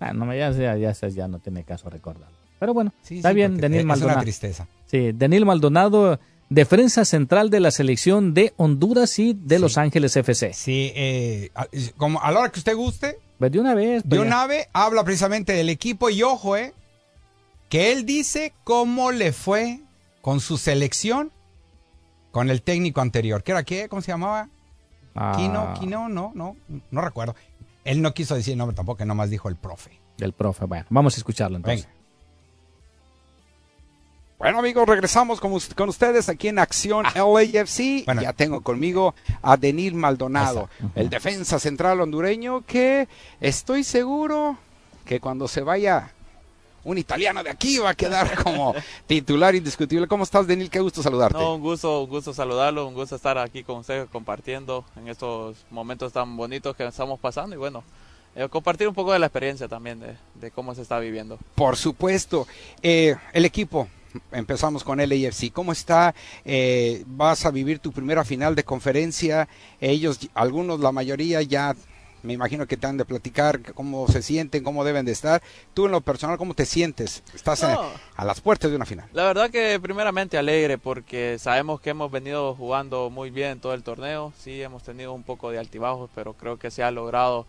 Ah, 0.00 0.12
no 0.12 0.24
me 0.26 0.38
ya, 0.38 0.50
ya, 0.52 0.76
ya, 0.76 0.92
ya 0.92 1.28
no 1.28 1.38
tiene 1.38 1.64
caso 1.64 1.88
recordarlo. 1.90 2.34
Pero 2.58 2.72
bueno, 2.74 2.92
Sí, 3.02 3.16
está 3.18 3.30
sí, 3.30 3.34
bien, 3.34 3.58
Daniel 3.58 3.80
es 3.80 3.86
Maldonado. 3.86 4.16
una 4.18 4.22
tristeza. 4.22 4.66
Sí, 4.86 5.12
Daniel 5.14 5.44
Maldonado, 5.44 6.18
defensa 6.48 7.04
central 7.04 7.50
de 7.50 7.60
la 7.60 7.70
selección 7.70 8.32
de 8.32 8.52
Honduras 8.56 9.18
y 9.18 9.34
de 9.34 9.58
Los 9.58 9.76
Ángeles 9.76 10.16
FC. 10.16 10.52
Sí, 10.54 10.92
eh, 10.94 11.50
como 11.96 12.22
a 12.22 12.30
la 12.32 12.40
hora 12.40 12.48
que 12.52 12.58
usted 12.60 12.74
guste, 12.76 13.18
Pues 13.38 13.52
de 13.52 13.60
una 13.60 13.74
vez. 13.74 14.02
pues 14.02 14.10
de 14.20 14.24
ya. 14.24 14.30
Nave 14.30 14.68
habla 14.72 15.04
precisamente 15.04 15.52
del 15.52 15.68
equipo 15.68 16.08
y 16.10 16.22
ojo, 16.22 16.56
eh, 16.56 16.72
que 17.74 17.90
él 17.90 18.06
dice 18.06 18.54
cómo 18.62 19.10
le 19.10 19.32
fue 19.32 19.80
con 20.22 20.38
su 20.38 20.58
selección 20.58 21.32
con 22.30 22.48
el 22.48 22.62
técnico 22.62 23.00
anterior. 23.00 23.42
¿Qué 23.42 23.50
era 23.50 23.64
qué? 23.64 23.88
¿Cómo 23.88 24.00
se 24.00 24.12
llamaba? 24.12 24.48
Ah, 25.16 25.32
Kino, 25.36 25.74
Kino, 25.80 26.08
no, 26.08 26.30
no, 26.36 26.54
no 26.92 27.00
recuerdo. 27.00 27.34
Él 27.84 28.00
no 28.00 28.14
quiso 28.14 28.36
decir 28.36 28.52
el 28.52 28.58
nombre 28.58 28.76
tampoco, 28.76 28.98
que 28.98 29.04
nomás 29.06 29.28
dijo 29.28 29.48
el 29.48 29.56
profe. 29.56 29.98
Del 30.18 30.32
profe. 30.32 30.66
Bueno, 30.66 30.86
vamos 30.88 31.14
a 31.14 31.16
escucharlo 31.16 31.56
entonces. 31.56 31.86
Venga. 31.86 31.98
Bueno 34.38 34.60
amigos, 34.60 34.86
regresamos 34.88 35.40
con, 35.40 35.52
us- 35.52 35.74
con 35.74 35.88
ustedes 35.88 36.28
aquí 36.28 36.46
en 36.46 36.60
Acción 36.60 37.04
LAFC. 37.12 38.04
Ya 38.22 38.32
tengo 38.34 38.60
conmigo 38.60 39.16
a 39.42 39.56
Denil 39.56 39.94
Maldonado, 39.96 40.68
el 40.94 41.10
defensa 41.10 41.58
central 41.58 42.00
hondureño 42.00 42.62
que 42.64 43.08
estoy 43.40 43.82
seguro 43.82 44.58
que 45.04 45.18
cuando 45.18 45.48
se 45.48 45.62
vaya 45.62 46.12
un 46.84 46.98
italiano 46.98 47.42
de 47.42 47.50
aquí 47.50 47.78
va 47.78 47.90
a 47.90 47.94
quedar 47.94 48.34
como 48.42 48.74
titular 49.06 49.54
indiscutible. 49.54 50.06
¿Cómo 50.06 50.24
estás 50.24 50.46
Denil? 50.46 50.70
Qué 50.70 50.80
gusto 50.80 51.02
saludarte. 51.02 51.38
No, 51.38 51.54
un 51.54 51.60
gusto, 51.60 52.02
un 52.02 52.10
gusto 52.10 52.32
saludarlo, 52.32 52.86
un 52.86 52.94
gusto 52.94 53.16
estar 53.16 53.38
aquí 53.38 53.64
con 53.64 53.78
ustedes 53.78 54.08
compartiendo 54.10 54.84
en 54.96 55.08
estos 55.08 55.64
momentos 55.70 56.12
tan 56.12 56.36
bonitos 56.36 56.76
que 56.76 56.86
estamos 56.86 57.18
pasando 57.18 57.56
y 57.56 57.58
bueno, 57.58 57.82
eh, 58.36 58.48
compartir 58.48 58.88
un 58.88 58.94
poco 58.94 59.12
de 59.12 59.18
la 59.18 59.26
experiencia 59.26 59.68
también 59.68 60.00
de, 60.00 60.16
de 60.34 60.50
cómo 60.50 60.74
se 60.74 60.82
está 60.82 60.98
viviendo. 60.98 61.38
Por 61.54 61.76
supuesto. 61.76 62.46
Eh, 62.82 63.14
el 63.32 63.44
equipo, 63.44 63.88
empezamos 64.32 64.84
con 64.84 64.98
LAFC. 64.98 65.52
¿Cómo 65.52 65.72
está? 65.72 66.14
Eh, 66.44 67.04
vas 67.06 67.46
a 67.46 67.50
vivir 67.50 67.78
tu 67.78 67.92
primera 67.92 68.24
final 68.24 68.54
de 68.54 68.64
conferencia. 68.64 69.48
Ellos, 69.80 70.18
algunos, 70.34 70.80
la 70.80 70.92
mayoría 70.92 71.42
ya, 71.42 71.74
me 72.24 72.32
imagino 72.32 72.66
que 72.66 72.76
te 72.76 72.86
han 72.86 72.96
de 72.96 73.04
platicar 73.04 73.60
cómo 73.74 74.08
se 74.08 74.22
sienten, 74.22 74.64
cómo 74.64 74.82
deben 74.82 75.04
de 75.04 75.12
estar. 75.12 75.42
Tú 75.74 75.86
en 75.86 75.92
lo 75.92 76.00
personal, 76.00 76.38
¿cómo 76.38 76.54
te 76.54 76.64
sientes? 76.64 77.22
Estás 77.34 77.62
a, 77.62 77.92
las 78.24 78.40
puertas 78.40 78.70
de 78.70 78.76
una 78.76 78.86
final. 78.86 79.06
La 79.12 79.24
verdad 79.24 79.50
que 79.50 79.78
primeramente 79.80 80.38
alegre 80.38 80.78
porque 80.78 81.36
sabemos 81.38 81.80
que 81.80 81.90
hemos 81.90 82.10
venido 82.10 82.54
jugando 82.54 83.10
muy 83.10 83.30
bien 83.30 83.60
todo 83.60 83.74
el 83.74 83.82
torneo, 83.82 84.32
sí 84.38 84.62
hemos 84.62 84.82
tenido 84.82 85.12
un 85.12 85.22
poco 85.22 85.50
de 85.50 85.58
altibajos, 85.58 86.10
pero 86.14 86.32
creo 86.32 86.58
que 86.58 86.70
se 86.70 86.82
ha 86.82 86.90
logrado 86.90 87.46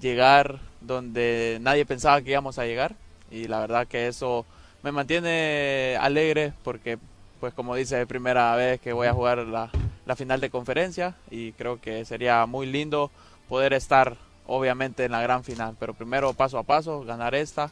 llegar 0.00 0.58
donde 0.80 1.58
nadie 1.60 1.86
pensaba 1.86 2.20
que 2.20 2.32
íbamos 2.32 2.58
a 2.58 2.66
llegar 2.66 2.96
y 3.30 3.48
la 3.48 3.60
verdad 3.60 3.86
que 3.86 4.08
eso 4.08 4.44
me 4.82 4.92
mantiene 4.92 5.96
alegre 6.00 6.52
porque 6.62 6.98
pues 7.40 7.54
como 7.54 7.74
dice 7.74 8.00
es 8.00 8.06
primera 8.06 8.54
vez 8.56 8.80
que 8.80 8.92
voy 8.92 9.06
a 9.06 9.14
jugar 9.14 9.38
la, 9.38 9.70
la 10.04 10.16
final 10.16 10.40
de 10.40 10.50
conferencia 10.50 11.16
y 11.30 11.52
creo 11.52 11.80
que 11.80 12.04
sería 12.04 12.44
muy 12.46 12.66
lindo 12.66 13.10
poder 13.48 13.72
estar 13.72 14.16
obviamente 14.46 15.04
en 15.04 15.12
la 15.12 15.20
gran 15.20 15.44
final, 15.44 15.76
pero 15.78 15.94
primero 15.94 16.32
paso 16.34 16.58
a 16.58 16.62
paso, 16.62 17.04
ganar 17.04 17.34
esta 17.34 17.70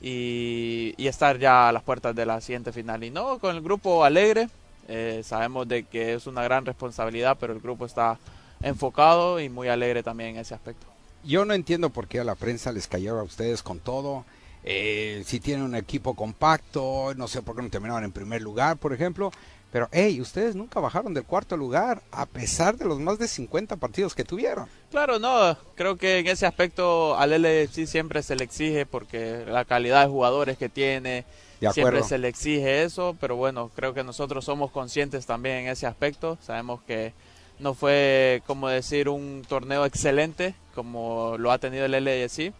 y, 0.00 0.94
estar 0.98 1.38
ya 1.38 1.68
a 1.68 1.72
las 1.72 1.82
puertas 1.82 2.14
de 2.14 2.26
la 2.26 2.40
siguiente 2.40 2.72
final. 2.72 3.04
Y 3.04 3.10
no, 3.10 3.38
con 3.38 3.54
el 3.54 3.62
grupo 3.62 4.04
alegre, 4.04 4.48
eh, 4.88 5.22
sabemos 5.24 5.68
de 5.68 5.84
que 5.84 6.14
es 6.14 6.26
una 6.26 6.42
gran 6.42 6.64
responsabilidad, 6.64 7.36
pero 7.40 7.52
el 7.52 7.60
grupo 7.60 7.86
está 7.86 8.18
enfocado 8.62 9.40
y 9.40 9.48
muy 9.48 9.68
alegre 9.68 10.02
también 10.02 10.30
en 10.30 10.38
ese 10.38 10.54
aspecto. 10.54 10.86
Yo 11.24 11.44
no 11.44 11.54
entiendo 11.54 11.90
por 11.90 12.06
qué 12.06 12.20
a 12.20 12.24
la 12.24 12.34
prensa 12.34 12.72
les 12.72 12.86
cayó 12.86 13.18
a 13.18 13.22
ustedes 13.22 13.62
con 13.62 13.80
todo. 13.80 14.24
Eh, 14.62 15.22
si 15.26 15.40
tienen 15.40 15.64
un 15.64 15.74
equipo 15.74 16.14
compacto, 16.14 17.14
no 17.16 17.28
sé 17.28 17.42
por 17.42 17.56
qué 17.56 17.62
no 17.62 17.70
terminaron 17.70 18.04
en 18.04 18.12
primer 18.12 18.42
lugar, 18.42 18.76
por 18.76 18.92
ejemplo. 18.92 19.30
Pero, 19.76 19.90
hey, 19.92 20.22
ustedes 20.22 20.56
nunca 20.56 20.80
bajaron 20.80 21.12
del 21.12 21.24
cuarto 21.24 21.54
lugar, 21.54 22.00
a 22.10 22.24
pesar 22.24 22.78
de 22.78 22.86
los 22.86 22.98
más 22.98 23.18
de 23.18 23.28
50 23.28 23.76
partidos 23.76 24.14
que 24.14 24.24
tuvieron. 24.24 24.70
Claro, 24.90 25.18
no, 25.18 25.54
creo 25.74 25.98
que 25.98 26.20
en 26.20 26.28
ese 26.28 26.46
aspecto 26.46 27.14
al 27.18 27.42
LFC 27.42 27.84
siempre 27.86 28.22
se 28.22 28.36
le 28.36 28.44
exige 28.44 28.86
porque 28.86 29.44
la 29.46 29.66
calidad 29.66 30.00
de 30.00 30.08
jugadores 30.08 30.56
que 30.56 30.70
tiene, 30.70 31.26
De 31.60 31.70
siempre 31.74 32.02
se 32.04 32.16
le 32.16 32.28
exige 32.28 32.84
eso, 32.84 33.18
pero 33.20 33.36
bueno, 33.36 33.70
creo 33.76 33.92
que 33.92 34.02
nosotros 34.02 34.46
somos 34.46 34.70
conscientes 34.70 35.26
también 35.26 35.56
en 35.56 35.68
ese 35.68 35.86
aspecto, 35.86 36.38
sabemos 36.40 36.80
que 36.86 37.12
no 37.58 37.74
fue 37.74 38.42
como 38.46 38.68
decir 38.68 39.10
un 39.10 39.44
torneo 39.46 39.84
excelente 39.84 40.54
como 40.74 41.36
lo 41.36 41.52
ha 41.52 41.58
tenido 41.58 41.84
el 41.84 42.02
LFC 42.02 42.54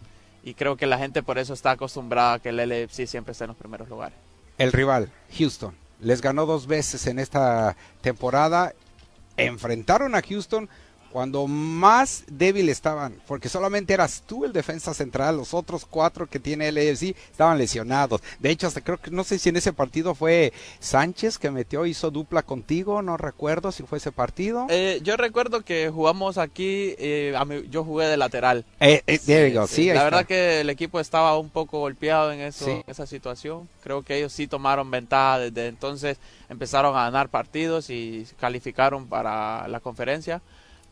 y 0.44 0.52
creo 0.52 0.76
que 0.76 0.84
la 0.84 0.98
gente 0.98 1.22
por 1.22 1.38
eso 1.38 1.54
está 1.54 1.70
acostumbrada 1.70 2.34
a 2.34 2.38
que 2.40 2.50
el 2.50 2.58
LFC 2.58 3.06
siempre 3.06 3.32
esté 3.32 3.44
en 3.44 3.48
los 3.48 3.56
primeros 3.56 3.88
lugares. 3.88 4.18
El 4.58 4.70
rival, 4.70 5.10
Houston, 5.38 5.74
les 6.00 6.20
ganó 6.20 6.46
dos 6.46 6.66
veces 6.66 7.06
en 7.06 7.18
esta 7.18 7.76
temporada. 8.00 8.74
Enfrentaron 9.36 10.14
a 10.14 10.22
Houston 10.22 10.68
cuando 11.16 11.46
más 11.46 12.24
débil 12.28 12.68
estaban, 12.68 13.14
porque 13.26 13.48
solamente 13.48 13.94
eras 13.94 14.22
tú 14.26 14.44
el 14.44 14.52
defensa 14.52 14.92
central, 14.92 15.38
los 15.38 15.54
otros 15.54 15.86
cuatro 15.86 16.26
que 16.26 16.38
tiene 16.38 16.68
el 16.68 16.76
AFC 16.76 17.16
estaban 17.30 17.56
lesionados. 17.56 18.20
De 18.38 18.50
hecho, 18.50 18.66
hasta 18.66 18.82
creo 18.82 18.98
que 18.98 19.10
no 19.10 19.24
sé 19.24 19.38
si 19.38 19.48
en 19.48 19.56
ese 19.56 19.72
partido 19.72 20.14
fue 20.14 20.52
Sánchez 20.78 21.38
que 21.38 21.50
metió, 21.50 21.86
hizo 21.86 22.10
dupla 22.10 22.42
contigo, 22.42 23.00
no 23.00 23.16
recuerdo 23.16 23.72
si 23.72 23.82
fue 23.84 23.96
ese 23.96 24.12
partido. 24.12 24.66
Eh, 24.68 25.00
yo 25.02 25.16
recuerdo 25.16 25.62
que 25.62 25.88
jugamos 25.88 26.36
aquí, 26.36 26.94
eh, 26.98 27.32
a 27.34 27.46
mí- 27.46 27.64
yo 27.70 27.82
jugué 27.82 28.08
de 28.08 28.18
lateral. 28.18 28.66
Eh, 28.80 29.00
eh, 29.06 29.18
there 29.24 29.50
you 29.50 29.58
go, 29.58 29.66
sí, 29.66 29.82
ahí 29.82 29.86
la 29.86 29.92
está. 29.94 30.04
verdad 30.04 30.26
que 30.26 30.60
el 30.60 30.68
equipo 30.68 31.00
estaba 31.00 31.38
un 31.38 31.48
poco 31.48 31.78
golpeado 31.78 32.30
en, 32.30 32.40
eso, 32.42 32.66
Sí. 32.66 32.70
en 32.72 32.84
esa 32.88 33.06
situación. 33.06 33.66
Creo 33.82 34.02
que 34.02 34.18
ellos 34.18 34.34
sí 34.34 34.48
tomaron 34.48 34.90
ventaja 34.90 35.38
desde 35.38 35.68
entonces, 35.68 36.18
empezaron 36.50 36.94
a 36.94 37.04
ganar 37.04 37.30
partidos 37.30 37.88
y 37.88 38.26
calificaron 38.38 39.06
para 39.06 39.66
la 39.68 39.80
conferencia. 39.80 40.42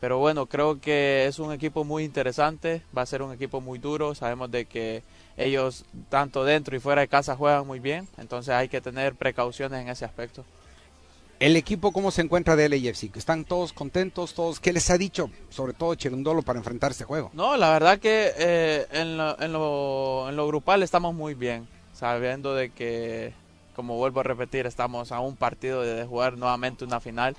Pero 0.05 0.19
bueno, 0.19 0.45
creo 0.45 0.79
que 0.79 1.25
es 1.25 1.39
un 1.39 1.51
equipo 1.51 1.83
muy 1.83 2.03
interesante, 2.03 2.83
va 2.95 3.01
a 3.01 3.07
ser 3.07 3.23
un 3.23 3.33
equipo 3.33 3.59
muy 3.59 3.79
duro, 3.79 4.13
sabemos 4.13 4.51
de 4.51 4.65
que 4.65 5.01
ellos 5.35 5.83
tanto 6.09 6.43
dentro 6.43 6.75
y 6.75 6.79
fuera 6.79 7.01
de 7.01 7.07
casa 7.07 7.35
juegan 7.35 7.65
muy 7.65 7.79
bien, 7.79 8.07
entonces 8.19 8.53
hay 8.53 8.69
que 8.69 8.81
tener 8.81 9.15
precauciones 9.15 9.81
en 9.81 9.89
ese 9.89 10.05
aspecto. 10.05 10.45
El 11.39 11.55
equipo, 11.55 11.91
¿cómo 11.91 12.11
se 12.11 12.21
encuentra 12.21 12.55
de 12.55 12.69
LAFC? 12.69 13.17
¿Están 13.17 13.45
todos 13.45 13.73
contentos? 13.73 14.35
todos 14.35 14.59
¿Qué 14.59 14.73
les 14.73 14.91
ha 14.91 14.99
dicho, 14.99 15.31
sobre 15.49 15.73
todo 15.73 15.95
Cherundolo, 15.95 16.43
para 16.43 16.59
enfrentar 16.59 16.91
este 16.91 17.05
juego? 17.05 17.31
No, 17.33 17.57
la 17.57 17.71
verdad 17.71 17.97
que 17.97 18.31
eh, 18.37 18.85
en, 18.91 19.17
lo, 19.17 19.41
en, 19.41 19.53
lo, 19.53 20.29
en 20.29 20.35
lo 20.35 20.45
grupal 20.45 20.83
estamos 20.83 21.15
muy 21.15 21.33
bien, 21.33 21.67
sabiendo 21.95 22.53
de 22.53 22.69
que, 22.69 23.33
como 23.75 23.95
vuelvo 23.95 24.19
a 24.19 24.23
repetir, 24.23 24.67
estamos 24.67 25.11
a 25.11 25.19
un 25.19 25.35
partido 25.35 25.81
de 25.81 26.05
jugar 26.05 26.37
nuevamente 26.37 26.85
una 26.85 26.99
final. 26.99 27.35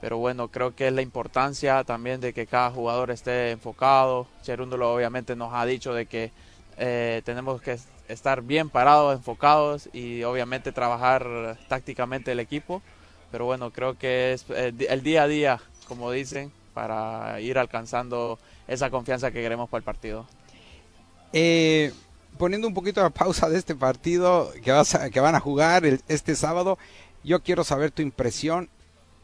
Pero 0.00 0.18
bueno, 0.18 0.48
creo 0.48 0.74
que 0.74 0.88
es 0.88 0.92
la 0.92 1.02
importancia 1.02 1.82
también 1.84 2.20
de 2.20 2.32
que 2.32 2.46
cada 2.46 2.70
jugador 2.70 3.10
esté 3.10 3.50
enfocado. 3.50 4.26
Cherúndolo 4.42 4.92
obviamente 4.92 5.34
nos 5.36 5.52
ha 5.54 5.64
dicho 5.64 5.94
de 5.94 6.06
que 6.06 6.32
eh, 6.76 7.22
tenemos 7.24 7.62
que 7.62 7.78
estar 8.08 8.42
bien 8.42 8.68
parados, 8.68 9.16
enfocados 9.16 9.88
y 9.92 10.22
obviamente 10.22 10.70
trabajar 10.72 11.58
tácticamente 11.68 12.32
el 12.32 12.40
equipo. 12.40 12.82
Pero 13.32 13.46
bueno, 13.46 13.70
creo 13.72 13.98
que 13.98 14.34
es 14.34 14.44
eh, 14.50 14.72
el 14.88 15.02
día 15.02 15.22
a 15.24 15.28
día, 15.28 15.60
como 15.88 16.10
dicen, 16.10 16.52
para 16.74 17.40
ir 17.40 17.58
alcanzando 17.58 18.38
esa 18.68 18.90
confianza 18.90 19.30
que 19.30 19.40
queremos 19.40 19.68
para 19.70 19.78
el 19.78 19.84
partido. 19.84 20.26
Eh, 21.32 21.92
poniendo 22.38 22.68
un 22.68 22.74
poquito 22.74 23.02
de 23.02 23.10
pausa 23.10 23.48
de 23.48 23.58
este 23.58 23.74
partido 23.74 24.52
que, 24.62 24.72
vas 24.72 24.94
a- 24.94 25.10
que 25.10 25.20
van 25.20 25.34
a 25.34 25.40
jugar 25.40 25.84
este 26.08 26.34
sábado, 26.36 26.78
yo 27.24 27.42
quiero 27.42 27.64
saber 27.64 27.90
tu 27.90 28.02
impresión. 28.02 28.68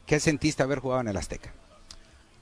¿Qué 0.07 0.21
sentiste 0.21 0.63
haber 0.63 0.79
jugado 0.81 1.01
en 1.03 1.09
el 1.09 1.17
Azteca? 1.17 1.53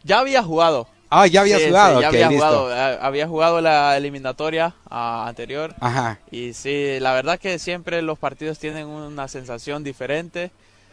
Ya 0.02 0.20
había 0.20 0.42
jugado. 0.42 0.88
Ah, 1.10 1.26
ya 1.26 1.40
había 1.40 1.56
Sí, 1.58 1.64
sí, 1.64 1.68
jugado. 1.70 2.00
ya 2.00 2.08
había 2.08 2.28
listo. 2.28 2.46
jugado. 2.46 2.72
eh, 2.74 2.98
Había 3.02 3.26
jugado 3.28 3.60
la 3.60 3.96
eliminatoria 3.96 4.74
ah, 4.88 5.26
anterior. 5.28 5.74
Ajá. 5.80 6.18
Y 6.30 6.52
sí, 6.54 6.98
la 7.00 7.12
verdad 7.12 7.38
que 7.38 7.58
siempre 7.58 8.00
los 8.00 8.18
partidos 8.18 8.58
tienen 8.58 8.86
una 8.86 9.26
sensación 9.28 9.82
diferente. 9.84 10.50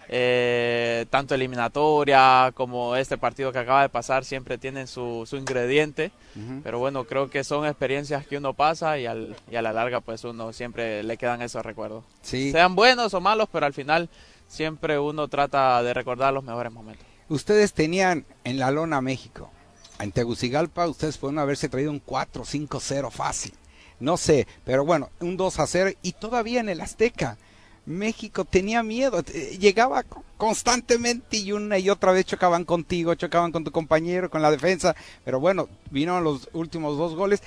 Eh, 0.09 1.05
tanto 1.09 1.35
eliminatoria 1.35 2.51
como 2.55 2.95
este 2.95 3.17
partido 3.17 3.51
que 3.51 3.59
acaba 3.59 3.81
de 3.81 3.89
pasar 3.89 4.23
siempre 4.23 4.57
tienen 4.57 4.87
su, 4.87 5.25
su 5.27 5.37
ingrediente. 5.37 6.11
Pero 6.63 6.77
bueno, 6.79 7.03
creo 7.05 7.29
que 7.31 7.43
son 7.43 7.65
experiencias 7.65 8.25
que 8.27 8.37
uno 8.37 8.53
pasa 8.53 8.97
y, 8.99 9.07
al, 9.07 9.35
y 9.51 9.55
a 9.55 9.61
la 9.63 9.73
larga 9.73 10.01
pues 10.01 10.23
uno 10.23 10.53
siempre 10.53 11.01
le 11.03 11.17
quedan 11.17 11.41
esos 11.41 11.65
recuerdos. 11.65 12.03
Sí. 12.21 12.51
Sean 12.51 12.75
buenos 12.75 13.13
o 13.15 13.21
malos, 13.21 13.49
pero 13.51 13.65
al 13.65 13.73
final 13.73 14.07
siempre 14.47 14.99
uno 14.99 15.27
trata 15.27 15.81
de 15.83 15.93
recordar 15.93 16.33
los 16.33 16.43
mejores 16.43 16.71
momentos. 16.71 17.05
Ustedes 17.29 17.73
tenían 17.73 18.25
en 18.43 18.57
la 18.59 18.71
lona 18.71 19.01
México, 19.01 19.51
en 19.99 20.11
Tegucigalpa, 20.11 20.87
ustedes 20.87 21.17
pueden 21.17 21.39
haberse 21.39 21.69
traído 21.69 21.91
un 21.91 22.03
4-5-0 22.03 23.11
fácil. 23.11 23.53
No 23.99 24.15
sé, 24.17 24.47
pero 24.63 24.85
bueno, 24.85 25.09
un 25.19 25.37
2 25.37 25.59
a 25.59 25.67
0 25.67 25.91
y 26.01 26.11
todavía 26.13 26.59
en 26.59 26.69
el 26.69 26.81
Azteca. 26.81 27.37
México 27.85 28.43
tenía 28.45 28.83
miedo, 28.83 29.23
eh, 29.33 29.57
llegaba 29.59 30.03
co- 30.03 30.23
constantemente 30.35 31.37
y 31.37 31.53
una 31.53 31.79
y 31.79 31.89
otra 31.89 32.11
vez 32.11 32.25
chocaban 32.25 32.65
contigo, 32.65 33.15
chocaban 33.15 33.51
con 33.53 33.63
tu 33.63 33.71
compañero, 33.71 34.29
con 34.29 34.41
la 34.41 34.51
defensa, 34.51 34.93
pero 35.23 35.39
bueno, 35.39 35.69
vinieron 35.89 36.23
los 36.23 36.49
últimos 36.53 36.97
dos 36.97 37.15
goles 37.15 37.41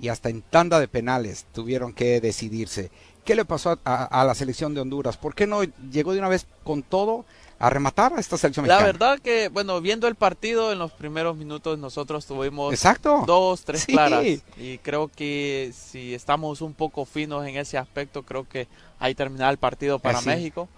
y 0.00 0.08
hasta 0.08 0.30
en 0.30 0.40
tanda 0.42 0.80
de 0.80 0.88
penales 0.88 1.44
tuvieron 1.52 1.92
que 1.92 2.20
decidirse. 2.22 2.90
¿Qué 3.24 3.34
le 3.36 3.44
pasó 3.44 3.78
a, 3.84 4.24
la 4.24 4.34
selección 4.34 4.74
de 4.74 4.80
Honduras? 4.80 5.16
¿Por 5.16 5.34
qué 5.34 5.46
no 5.46 5.62
llegó 5.90 6.12
de 6.12 6.18
una 6.18 6.28
vez 6.28 6.46
con 6.64 6.82
todo 6.82 7.24
a 7.60 7.70
rematar 7.70 8.12
a 8.14 8.18
esta 8.20 8.36
selección 8.36 8.66
La 8.66 8.74
mexicana? 8.80 8.92
verdad 8.98 9.18
que, 9.22 9.48
bueno, 9.48 9.80
viendo 9.80 10.08
el 10.08 10.16
partido 10.16 10.72
en 10.72 10.80
los 10.80 10.90
primeros 10.90 11.36
minutos 11.36 11.78
nosotros 11.78 12.26
tuvimos 12.26 12.72
Exacto. 12.74 13.22
dos, 13.24 13.62
tres 13.64 13.82
Sí. 13.82 13.92
claras 13.92 14.24
y 14.56 14.78
creo 14.78 15.08
que 15.08 15.72
si 15.72 16.14
estamos 16.14 16.60
un 16.62 16.74
poco 16.74 17.04
finos 17.04 17.46
en 17.46 17.56
ese 17.56 17.78
aspecto, 17.78 18.24
creo 18.24 18.48
que 18.48 18.66
ahí 18.98 19.14
terminará 19.14 19.50
el 19.50 19.58
partido 19.58 20.00
para 20.00 20.18
Así. 20.18 20.28
México. 20.28 20.68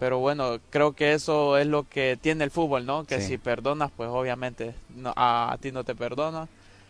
Pero 0.00 0.18
bueno, 0.18 0.58
creo 0.70 0.92
que 0.94 1.12
eso 1.12 1.56
es 1.56 1.68
lo 1.68 1.88
que 1.88 2.18
tiene 2.20 2.42
el 2.42 2.50
fútbol, 2.50 2.84
¿no? 2.84 3.04
Que 3.04 3.20
Sí. 3.20 3.28
si 3.28 3.38
perdonas, 3.38 3.92
pues 3.96 4.10
obviamente 4.10 4.74
no- 4.96 5.12
a, 5.14 5.52
a 5.52 5.58
ti 5.58 5.70
no 5.70 5.84
te 5.84 5.94
perdona. 5.94 6.48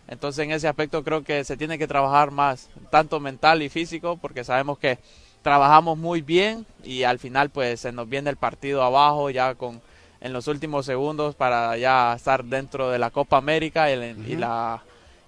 Entonces 0.09 0.45
en 0.45 0.53
ese 0.53 0.69
aspecto 0.69 1.03
creo 1.03 1.25
que 1.25 1.45
se 1.45 1.57
tiene 1.57 1.79
que 1.79 1.87
trabajar 1.87 2.31
más, 2.31 2.69
tanto 2.91 3.21
mental 3.21 3.63
y 3.63 3.69
físico, 3.69 4.19
porque 4.21 4.45
sabemos 4.45 4.79
que 4.79 4.99
trabajamos 5.43 5.99
muy 5.99 6.23
bien 6.23 6.67
y 6.83 7.05
al 7.05 7.19
final 7.19 7.51
pues 7.51 7.81
se 7.81 7.93
nos 7.93 8.09
viene 8.09 8.31
el 8.31 8.37
partido 8.37 8.83
abajo 8.83 9.31
ya 9.31 9.55
con 9.55 9.81
en 10.21 10.33
los 10.33 10.49
últimos 10.49 10.87
segundos 10.87 11.35
para 11.35 11.77
ya 11.77 12.15
estar 12.15 12.45
dentro 12.45 12.91
de 12.91 12.99
la 12.99 13.11
Copa 13.11 13.37
América 13.37 13.91
y, 13.91 13.97
la 14.37 14.83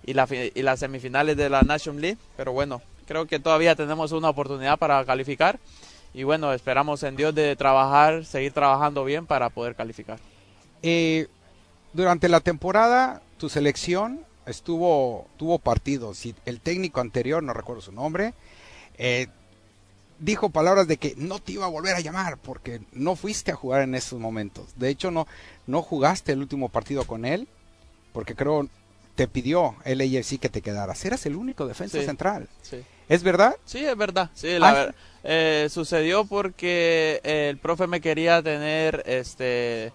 y 0.05 0.15
la 0.15 0.27
y 0.33 0.63
las 0.63 0.81
semifinales 0.81 1.37
de 1.37 1.51
la 1.51 1.61
Nation 1.61 2.01
League, 2.01 2.17
pero 2.35 2.53
bueno, 2.53 2.81
creo 3.07 3.27
que 3.27 3.39
todavía 3.39 3.75
tenemos 3.75 4.13
una 4.13 4.31
oportunidad 4.31 4.79
para 4.79 5.05
calificar. 5.05 5.59
Y 6.15 6.23
bueno, 6.23 6.53
esperamos 6.55 7.03
en 7.03 7.15
Dios 7.15 7.35
de 7.35 7.57
trabajar, 7.57 8.25
seguir 8.25 8.53
trabajando 8.53 9.05
bien 9.05 9.27
para 9.27 9.51
poder 9.51 9.75
calificar. 9.75 10.19
Eh, 10.83 11.29
durante 11.93 12.31
la 12.31 12.41
temporada, 12.41 13.21
tu 13.37 13.51
selección 13.51 14.21
estuvo 14.47 15.27
tuvo 15.37 15.59
partidos 15.59 16.25
y 16.27 16.35
el 16.45 16.61
técnico 16.61 17.01
anterior, 17.01 17.43
no 17.43 17.53
recuerdo 17.53 17.83
su 17.83 17.93
nombre, 17.93 18.35
eh, 18.99 19.27
dijo 20.19 20.49
palabras 20.51 20.89
de 20.89 20.97
que 20.97 21.15
no 21.17 21.39
te 21.39 21.53
iba 21.53 21.67
a 21.67 21.71
volver 21.71 21.95
a 21.95 22.01
llamar 22.01 22.39
porque 22.39 22.81
no 22.93 23.17
fuiste 23.17 23.53
a 23.53 23.57
jugar 23.57 23.83
en 23.83 23.95
esos 23.95 24.19
momentos. 24.19 24.67
De 24.79 24.89
hecho, 24.89 25.11
no, 25.11 25.27
no 25.67 25.83
jugaste 25.83 26.33
el 26.33 26.39
último 26.41 26.69
partido 26.71 27.05
con 27.05 27.25
él 27.25 27.49
porque 28.13 28.35
creo 28.35 28.69
te 29.15 29.29
pidió 29.29 29.77
el 29.85 30.01
AFC 30.01 30.39
que 30.39 30.49
te 30.49 30.63
quedaras. 30.63 31.05
Eras 31.05 31.25
el 31.27 31.37
único 31.37 31.67
defensa 31.67 31.99
Sí, 31.99 32.05
central. 32.05 32.49
sí. 32.63 32.83
¿Es 33.09 33.23
verdad? 33.23 33.57
Sí, 33.65 33.85
es 33.85 33.97
verdad. 33.97 34.31
Sí, 34.35 34.59
la 34.59 34.69
Ah, 34.69 34.73
ver- 34.73 34.95
eh, 35.25 35.69
sucedió 35.71 36.25
porque 36.25 37.21
eh, 37.25 37.49
el 37.51 37.59
profe 37.59 37.87
me 37.87 38.01
quería 38.01 38.43
tener 38.43 39.03
este 39.07 39.93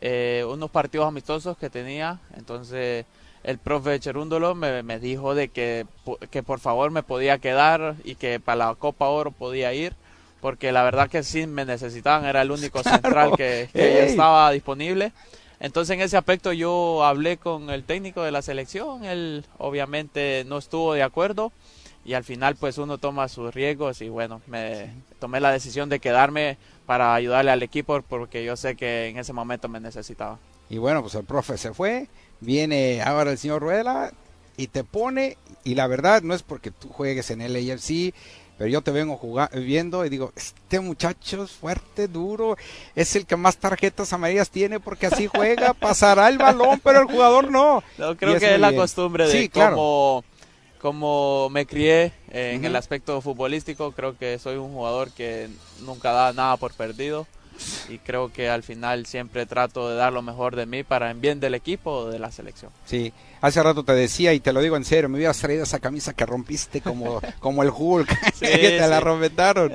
eh, 0.00 0.44
unos 0.48 0.70
partidos 0.70 1.08
amistosos 1.08 1.56
que 1.58 1.68
tenía. 1.70 2.20
Entonces 2.36 3.04
el 3.44 3.58
profe 3.58 4.00
Cherúndolo 4.00 4.54
me, 4.54 4.82
me 4.82 4.98
dijo 4.98 5.34
de 5.34 5.48
que, 5.48 5.86
que 6.30 6.42
por 6.42 6.60
favor 6.60 6.90
me 6.90 7.02
podía 7.02 7.38
quedar 7.38 7.94
y 8.02 8.14
que 8.16 8.40
para 8.40 8.68
la 8.68 8.74
Copa 8.74 9.08
Oro 9.08 9.30
podía 9.30 9.72
ir. 9.72 9.94
Porque 10.40 10.72
la 10.72 10.82
verdad 10.82 11.08
que 11.08 11.22
sí 11.22 11.46
me 11.46 11.64
necesitaban, 11.64 12.26
era 12.26 12.42
el 12.42 12.50
único 12.50 12.82
central 12.82 13.32
que, 13.36 13.68
que 13.72 14.04
estaba 14.04 14.50
disponible. 14.50 15.12
Entonces 15.60 15.94
en 15.94 16.02
ese 16.02 16.16
aspecto 16.16 16.52
yo 16.52 17.04
hablé 17.04 17.36
con 17.36 17.70
el 17.70 17.84
técnico 17.84 18.22
de 18.22 18.30
la 18.30 18.42
selección, 18.42 19.04
él 19.04 19.46
obviamente 19.56 20.44
no 20.46 20.58
estuvo 20.58 20.92
de 20.92 21.02
acuerdo 21.02 21.52
y 22.04 22.12
al 22.14 22.24
final 22.24 22.56
pues 22.56 22.76
uno 22.76 22.98
toma 22.98 23.28
sus 23.28 23.54
riesgos 23.54 24.02
y 24.02 24.08
bueno, 24.08 24.42
me 24.46 24.90
tomé 25.20 25.40
la 25.40 25.52
decisión 25.52 25.88
de 25.88 26.00
quedarme 26.00 26.58
para 26.84 27.14
ayudarle 27.14 27.50
al 27.50 27.62
equipo 27.62 28.02
porque 28.02 28.44
yo 28.44 28.56
sé 28.56 28.76
que 28.76 29.08
en 29.08 29.16
ese 29.16 29.32
momento 29.32 29.68
me 29.68 29.80
necesitaba. 29.80 30.38
Y 30.68 30.78
bueno, 30.78 31.02
pues 31.02 31.14
el 31.14 31.24
profe 31.24 31.56
se 31.56 31.72
fue, 31.72 32.08
viene 32.44 33.02
ahora 33.02 33.30
el 33.32 33.38
señor 33.38 33.62
Rueda 33.62 34.12
y 34.56 34.68
te 34.68 34.84
pone, 34.84 35.36
y 35.64 35.74
la 35.74 35.86
verdad 35.86 36.22
no 36.22 36.34
es 36.34 36.42
porque 36.42 36.70
tú 36.70 36.88
juegues 36.88 37.30
en 37.30 37.40
el 37.40 37.56
AFC, 37.56 38.14
pero 38.56 38.70
yo 38.70 38.82
te 38.82 38.92
vengo 38.92 39.16
jugando, 39.16 39.58
viendo 39.60 40.04
y 40.04 40.08
digo, 40.08 40.32
este 40.36 40.78
muchacho 40.78 41.42
es 41.42 41.50
fuerte, 41.50 42.06
duro, 42.06 42.56
es 42.94 43.16
el 43.16 43.26
que 43.26 43.34
más 43.36 43.56
tarjetas 43.56 44.12
amarillas 44.12 44.50
tiene 44.50 44.78
porque 44.78 45.06
así 45.06 45.26
juega, 45.26 45.74
pasará 45.80 46.28
el 46.28 46.38
balón, 46.38 46.80
pero 46.84 47.00
el 47.00 47.06
jugador 47.06 47.50
no. 47.50 47.82
Creo 47.96 48.38
que 48.38 48.54
es 48.54 48.60
la 48.60 48.70
bien. 48.70 48.80
costumbre 48.80 49.26
de 49.26 49.32
Sí, 49.32 49.48
claro. 49.48 49.74
cómo, 49.74 50.24
cómo 50.80 51.48
me 51.50 51.66
crié 51.66 52.12
en 52.30 52.64
el 52.64 52.76
aspecto 52.76 53.20
futbolístico. 53.20 53.90
Creo 53.90 54.16
que 54.16 54.38
soy 54.38 54.56
un 54.56 54.72
jugador 54.72 55.10
que 55.10 55.48
nunca 55.80 56.12
da 56.12 56.32
nada 56.32 56.56
por 56.56 56.72
perdido 56.74 57.26
y 57.88 57.98
creo 57.98 58.32
que 58.32 58.48
al 58.48 58.62
final 58.62 59.06
siempre 59.06 59.46
trato 59.46 59.88
de 59.88 59.96
dar 59.96 60.12
lo 60.12 60.22
mejor 60.22 60.56
de 60.56 60.66
mí 60.66 60.82
para 60.82 61.10
en 61.10 61.20
bien 61.20 61.40
del 61.40 61.54
equipo 61.54 61.90
o 61.90 62.08
de 62.10 62.18
la 62.18 62.30
selección. 62.32 62.70
Sí, 62.86 63.12
hace 63.40 63.62
rato 63.62 63.84
te 63.84 63.92
decía 63.92 64.32
y 64.34 64.40
te 64.40 64.52
lo 64.52 64.60
digo 64.60 64.76
en 64.76 64.84
serio, 64.84 65.08
me 65.08 65.16
hubieras 65.16 65.38
traído 65.38 65.62
esa 65.64 65.78
camisa 65.78 66.14
que 66.14 66.26
rompiste 66.26 66.80
como, 66.80 67.20
como 67.40 67.62
el 67.62 67.70
Hulk, 67.74 68.08
Sí, 68.34 68.40
que 68.46 68.78
te 68.78 68.88
la 68.88 69.00
rompetaron. 69.00 69.72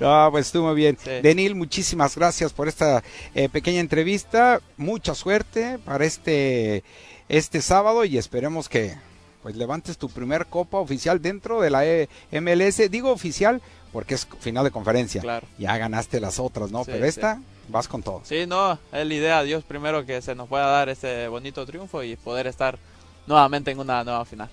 No, 0.00 0.28
pues 0.32 0.46
estuvo 0.46 0.66
muy 0.68 0.76
bien. 0.76 0.96
Sí. 1.02 1.10
Denil, 1.22 1.54
muchísimas 1.54 2.16
gracias 2.16 2.52
por 2.52 2.68
esta 2.68 3.02
eh, 3.34 3.48
pequeña 3.48 3.80
entrevista, 3.80 4.60
mucha 4.76 5.14
suerte 5.14 5.78
para 5.84 6.04
este, 6.04 6.82
este 7.28 7.60
sábado 7.62 8.04
y 8.04 8.18
esperemos 8.18 8.68
que 8.68 8.94
pues 9.42 9.56
levantes 9.56 9.98
tu 9.98 10.08
primer 10.08 10.46
copa 10.46 10.78
oficial 10.78 11.20
dentro 11.20 11.60
de 11.60 11.68
la 11.70 11.84
E- 11.84 12.08
MLS, 12.30 12.88
digo 12.90 13.10
oficial 13.10 13.60
porque 13.92 14.14
es 14.14 14.26
final 14.40 14.64
de 14.64 14.70
conferencia, 14.70 15.20
Claro. 15.20 15.46
ya 15.58 15.76
ganaste 15.76 16.20
las 16.20 16.38
otras, 16.38 16.70
¿no? 16.70 16.84
Sí, 16.84 16.90
Pero 16.92 17.04
sí. 17.04 17.08
esta 17.08 17.40
vas 17.68 17.88
con 17.88 18.02
todo. 18.02 18.22
Sí, 18.24 18.44
no, 18.46 18.72
es 18.92 19.06
la 19.06 19.14
idea, 19.14 19.42
Dios 19.42 19.64
primero 19.64 20.04
que 20.06 20.20
se 20.22 20.34
nos 20.34 20.48
pueda 20.48 20.66
dar 20.66 20.88
este 20.88 21.28
bonito 21.28 21.64
triunfo 21.66 22.02
y 22.02 22.16
poder 22.16 22.46
estar 22.46 22.78
nuevamente 23.26 23.70
en 23.70 23.78
una 23.78 24.02
nueva 24.04 24.24
final. 24.24 24.48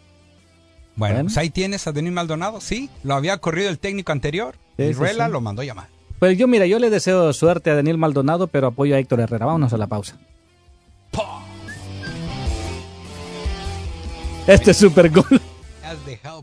Bueno, 0.96 1.16
Bueno. 1.16 1.28
pues 1.30 1.38
ahí 1.38 1.50
tienes 1.50 1.88
a 1.88 1.92
Denis 1.92 2.12
Maldonado, 2.12 2.60
sí, 2.62 2.90
lo 3.04 3.16
había 3.16 3.38
corrido 3.38 3.70
el 3.70 3.80
técnico 3.80 4.12
anterior 4.12 4.56
Sí, 4.78 4.84
y 4.84 4.94
Ruela 4.94 5.26
sí. 5.28 5.32
lo 5.32 5.42
mandó 5.42 5.64
llamar. 5.64 5.88
Pues 6.20 6.38
yo, 6.38 6.48
mira, 6.50 6.66
yo 6.66 6.80
le 6.80 6.90
deseo 6.90 7.32
suerte 7.32 7.70
a 7.72 7.76
Daniel 7.76 7.98
Maldonado, 7.98 8.48
pero 8.48 8.68
apoyo 8.68 8.94
a 8.96 9.00
Héctor 9.00 9.22
Herrera. 9.22 9.46
Vámonos 9.46 9.72
a 9.72 9.78
la 9.78 9.88
pausa. 9.88 10.18
Este 14.48 14.74
super 14.74 15.10
gol. 15.10 15.42
Has 15.84 16.06
dejado 16.06 16.42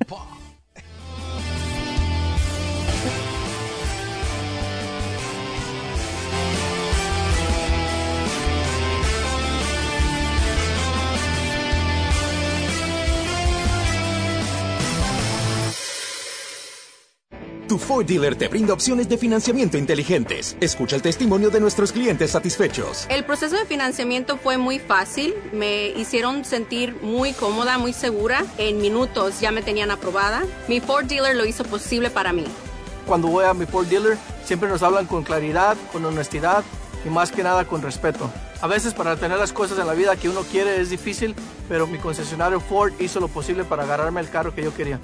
Tu 17.77 17.83
Ford 17.83 18.07
dealer 18.07 18.37
te 18.37 18.49
brinda 18.49 18.73
opciones 18.73 19.07
de 19.07 19.19
financiamiento 19.19 19.77
inteligentes. 19.77 20.57
Escucha 20.63 20.97
el 20.97 21.03
testimonio 21.03 21.51
de 21.51 21.61
nuestros 21.61 21.93
clientes 21.93 22.31
satisfechos. 22.31 23.05
El 23.11 23.23
proceso 23.27 23.55
de 23.55 23.67
financiamiento 23.67 24.39
fue 24.39 24.57
muy 24.57 24.79
fácil, 24.79 25.35
me 25.53 25.89
hicieron 25.89 26.47
sentir 26.47 26.97
muy 27.03 27.35
cómoda, 27.35 27.77
muy 27.77 27.93
segura. 27.93 28.47
En 28.57 28.79
minutos 28.79 29.41
ya 29.41 29.51
me 29.51 29.61
tenían 29.61 29.91
aprobada. 29.91 30.45
Mi 30.69 30.81
Ford 30.81 31.05
dealer 31.05 31.37
lo 31.37 31.45
hizo 31.45 31.65
posible 31.65 32.09
para 32.09 32.33
mí. 32.33 32.47
Cuando 33.07 33.29
voy 33.29 33.45
a 33.45 33.53
mi 33.53 33.67
Ford 33.67 33.87
dealer, 33.89 34.17
siempre 34.43 34.71
nos 34.71 34.83
hablan 34.83 35.05
con 35.05 35.23
claridad, 35.23 35.77
con 35.93 36.03
honestidad 36.03 36.65
y 37.05 37.11
más 37.11 37.31
que 37.31 37.43
nada 37.43 37.67
con 37.67 37.83
respeto. 37.83 38.31
A 38.63 38.69
veces 38.69 38.95
para 38.95 39.17
tener 39.17 39.37
las 39.37 39.53
cosas 39.53 39.79
en 39.79 39.87
la 39.87 39.93
vida 39.93 40.17
que 40.17 40.31
uno 40.31 40.45
quiere 40.51 40.81
es 40.81 40.89
difícil, 40.89 41.35
pero 41.69 41.87
mi 41.87 41.99
concesionario 41.99 42.59
Ford 42.59 42.95
hizo 43.01 43.21
lo 43.21 43.29
posible 43.29 43.65
para 43.65 43.83
agarrarme 43.83 44.23
el 44.23 44.31
carro 44.31 44.55
que 44.55 44.63
yo 44.63 44.75
quería. 44.75 44.99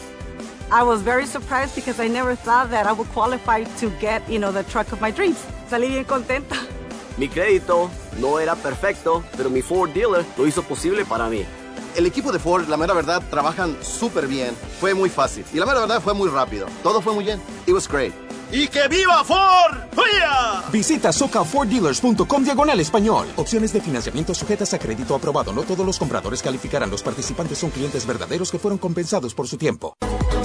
I 0.74 0.82
was 0.82 1.02
very 1.02 1.26
surprised 1.26 1.74
because 1.74 2.00
I 2.00 2.08
never 2.08 2.34
thought 2.34 2.70
that 2.70 2.86
I 2.86 2.92
would 2.92 3.08
qualify 3.12 3.64
to 3.64 3.90
get, 4.00 4.26
you 4.26 4.38
know, 4.38 4.50
the 4.50 4.62
truck 4.62 4.90
of 4.90 5.02
my 5.02 5.10
dreams. 5.10 5.36
Salí 5.68 5.88
bien 5.88 6.04
contenta. 6.04 6.56
Mi 7.18 7.28
crédito 7.28 7.90
no 8.18 8.38
era 8.38 8.56
perfecto, 8.56 9.22
pero 9.36 9.50
mi 9.50 9.60
Ford 9.60 9.90
dealer 9.92 10.24
lo 10.38 10.46
hizo 10.46 10.62
posible 10.62 11.04
para 11.04 11.28
mí. 11.28 11.44
El 11.94 12.06
equipo 12.06 12.32
de 12.32 12.38
Ford, 12.38 12.66
la 12.68 12.78
mera 12.78 12.94
verdad, 12.94 13.22
trabajan 13.28 13.76
súper 13.82 14.26
bien. 14.26 14.56
Fue 14.80 14.94
muy 14.94 15.10
fácil. 15.10 15.44
Y 15.52 15.58
la 15.58 15.66
mera 15.66 15.80
verdad 15.80 16.00
fue 16.00 16.14
muy 16.14 16.30
rápido. 16.30 16.66
Todo 16.82 17.02
fue 17.02 17.12
muy 17.12 17.24
bien. 17.24 17.38
It 17.66 17.74
was 17.74 17.86
great. 17.86 18.14
¡Y 18.52 18.68
que 18.68 18.86
viva 18.86 19.24
Ford! 19.24 19.78
¡Vaya! 19.96 20.62
Visita 20.70 21.10
socaforddealers.com 21.10 22.44
diagonal 22.44 22.78
español. 22.80 23.26
Opciones 23.36 23.72
de 23.72 23.80
financiamiento 23.80 24.34
sujetas 24.34 24.74
a 24.74 24.78
crédito 24.78 25.14
aprobado. 25.14 25.54
No 25.54 25.62
todos 25.62 25.86
los 25.86 25.98
compradores 25.98 26.42
calificarán. 26.42 26.90
Los 26.90 27.02
participantes 27.02 27.56
son 27.56 27.70
clientes 27.70 28.06
verdaderos 28.06 28.50
que 28.50 28.58
fueron 28.58 28.76
compensados 28.76 29.34
por 29.34 29.48
su 29.48 29.56
tiempo. 29.56 29.96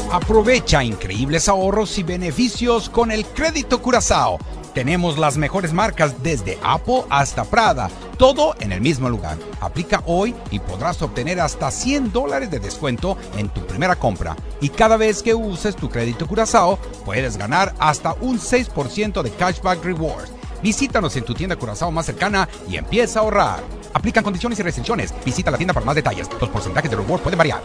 Aprovecha 0.10 0.86
increíbles 0.86 1.50
ahorros 1.50 1.98
y 1.98 2.04
beneficios 2.04 2.90
con 2.90 3.12
el 3.12 3.26
crédito 3.26 3.82
Curazao. 3.82 4.40
Tenemos 4.78 5.18
las 5.18 5.38
mejores 5.38 5.74
marcas 5.74 6.22
desde 6.22 6.60
Apple 6.62 7.02
hasta 7.10 7.46
Prada, 7.46 7.90
todo 8.20 8.54
en 8.60 8.72
el 8.72 8.80
mismo 8.80 9.10
lugar. 9.10 9.36
Aplica 9.60 10.04
hoy 10.06 10.36
y 10.52 10.60
podrás 10.60 11.02
obtener 11.02 11.40
hasta 11.40 11.72
100 11.72 12.12
dólares 12.12 12.52
de 12.52 12.60
descuento 12.60 13.18
en 13.38 13.50
tu 13.50 13.66
primera 13.66 13.96
compra. 13.96 14.36
Y 14.62 14.70
cada 14.70 14.96
vez 14.96 15.24
que 15.24 15.34
uses 15.34 15.76
tu 15.76 15.90
crédito 15.90 16.28
Curazao, 16.28 16.78
puedes 17.06 17.38
ganar 17.38 17.74
hasta 17.80 18.14
un 18.22 18.38
6% 18.38 19.24
de 19.24 19.32
cashback 19.32 19.84
rewards. 19.84 20.32
Visítanos 20.62 21.16
en 21.16 21.26
tu 21.26 21.34
tienda 21.34 21.56
Curazao 21.56 21.92
más 21.92 22.06
cercana 22.06 22.48
y 22.70 22.78
empieza 22.78 23.18
a 23.18 23.24
ahorrar. 23.24 23.64
Aplican 23.96 24.24
condiciones 24.24 24.60
y 24.60 24.62
restricciones. 24.62 25.12
Visita 25.26 25.50
la 25.50 25.58
tienda 25.58 25.74
para 25.74 25.88
más 25.88 25.96
detalles. 25.96 26.30
Los 26.40 26.52
porcentajes 26.52 26.92
de 26.92 26.98
reward 26.98 27.22
pueden 27.22 27.40
variar. 27.40 27.64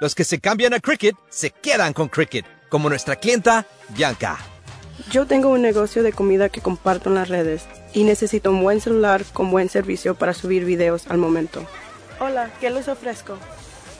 Los 0.00 0.14
que 0.14 0.24
se 0.24 0.40
cambian 0.40 0.72
a 0.72 0.80
Cricket 0.80 1.16
se 1.28 1.50
quedan 1.50 1.92
con 1.92 2.08
Cricket, 2.08 2.46
como 2.70 2.88
nuestra 2.88 3.16
clienta 3.16 3.66
Bianca. 3.90 4.38
Yo 5.10 5.26
tengo 5.26 5.50
un 5.50 5.62
negocio 5.62 6.02
de 6.02 6.12
comida 6.12 6.48
que 6.48 6.62
comparto 6.62 7.10
en 7.10 7.16
las 7.16 7.28
redes 7.28 7.66
y 7.92 8.04
necesito 8.04 8.50
un 8.50 8.62
buen 8.62 8.80
celular 8.80 9.24
con 9.32 9.50
buen 9.50 9.68
servicio 9.68 10.14
para 10.14 10.32
subir 10.32 10.64
videos 10.64 11.06
al 11.08 11.18
momento. 11.18 11.66
Hola, 12.18 12.50
¿qué 12.60 12.70
les 12.70 12.88
ofrezco? 12.88 13.36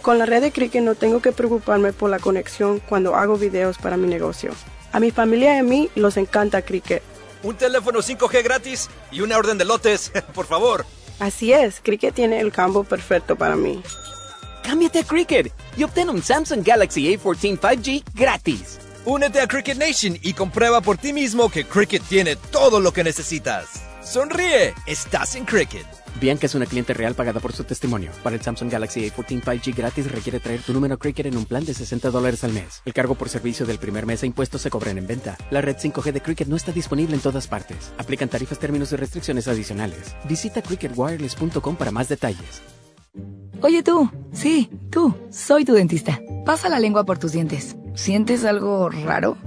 Con 0.01 0.19
la 0.19 0.27
red 0.27 0.41
de 0.41 0.53
Cricket 0.53 0.83
no 0.83 0.95
tengo 0.95 1.21
que 1.21 1.33
preocuparme 1.33 1.93
por 1.93 2.09
la 2.09 2.19
conexión 2.19 2.81
cuando 2.81 3.15
hago 3.15 3.37
videos 3.37 3.77
para 3.77 3.97
mi 3.97 4.09
negocio. 4.09 4.53
A 4.93 5.01
mi 5.01 5.11
familia 5.11 5.57
y 5.57 5.59
a 5.59 5.63
mí 5.63 5.91
los 5.95 6.17
encanta 6.17 6.63
Cricket. 6.63 7.03
Un 7.43 7.57
teléfono 7.57 8.01
5G 8.01 8.43
gratis 8.43 8.89
y 9.13 9.21
una 9.21 9.37
orden 9.37 9.59
de 9.59 9.67
lotes, 9.67 10.11
por 10.35 10.47
favor. 10.47 10.87
Así 11.19 11.53
es, 11.53 11.81
Cricket 11.83 12.15
tiene 12.15 12.41
el 12.41 12.53
combo 12.53 12.85
perfecto 12.85 13.37
para 13.37 13.57
mí. 13.57 13.83
Cámbiate 14.63 15.01
a 15.01 15.05
Cricket 15.05 15.53
y 15.77 15.85
obtén 15.85 16.09
un 16.09 16.23
Samsung 16.23 16.65
Galaxy 16.65 17.15
A14 17.15 17.59
5G 17.59 18.03
gratis. 18.15 18.79
Únete 19.09 19.40
a 19.40 19.47
Cricket 19.47 19.79
Nation 19.79 20.19
y 20.21 20.33
comprueba 20.33 20.81
por 20.81 20.99
ti 20.99 21.12
mismo 21.12 21.49
que 21.49 21.64
Cricket 21.64 22.03
tiene 22.03 22.35
todo 22.35 22.81
lo 22.81 22.92
que 22.92 23.05
necesitas. 23.05 23.81
Sonríe, 24.03 24.75
estás 24.85 25.37
en 25.37 25.45
Cricket. 25.45 25.87
Bianca 26.21 26.47
es 26.47 26.57
una 26.57 26.66
cliente 26.66 26.92
real 26.92 27.14
pagada 27.14 27.38
por 27.38 27.53
su 27.53 27.62
testimonio. 27.62 28.11
Para 28.25 28.35
el 28.35 28.42
Samsung 28.42 28.69
Galaxy 28.69 29.09
A14 29.09 29.42
5G 29.42 29.77
gratis 29.77 30.11
requiere 30.11 30.40
traer 30.40 30.61
tu 30.62 30.73
número 30.73 30.99
Cricket 30.99 31.27
en 31.27 31.37
un 31.37 31.45
plan 31.45 31.64
de 31.64 31.73
60 31.73 32.11
dólares 32.11 32.42
al 32.42 32.53
mes. 32.53 32.83
El 32.85 32.95
cargo 32.95 33.14
por 33.14 33.29
servicio 33.29 33.64
del 33.64 33.79
primer 33.79 34.07
mes 34.07 34.25
e 34.25 34.27
impuestos 34.27 34.62
se 34.62 34.71
cobran 34.71 34.99
en 34.99 35.07
venta. 35.07 35.38
La 35.53 35.61
red 35.61 35.77
5G 35.77 36.11
de 36.11 36.21
Cricket 36.21 36.49
no 36.49 36.57
está 36.57 36.73
disponible 36.73 37.14
en 37.14 37.23
todas 37.23 37.47
partes. 37.47 37.92
Aplican 37.99 38.29
tarifas, 38.29 38.59
términos 38.59 38.90
y 38.90 38.97
restricciones 38.97 39.47
adicionales. 39.47 40.16
Visita 40.25 40.62
cricketwireless.com 40.62 41.77
para 41.77 41.92
más 41.92 42.09
detalles. 42.09 42.61
Oye 43.62 43.85
tú, 43.85 44.11
sí, 44.33 44.69
tú, 44.90 45.14
soy 45.31 45.64
tu 45.64 45.75
dentista. 45.75 46.21
Pasa 46.45 46.69
la 46.69 46.81
lengua 46.81 47.05
por 47.05 47.21
tus 47.21 47.31
dientes. 47.31 47.77
¿Sientes 47.97 48.45
algo 48.45 48.91
raro? 48.91 49.39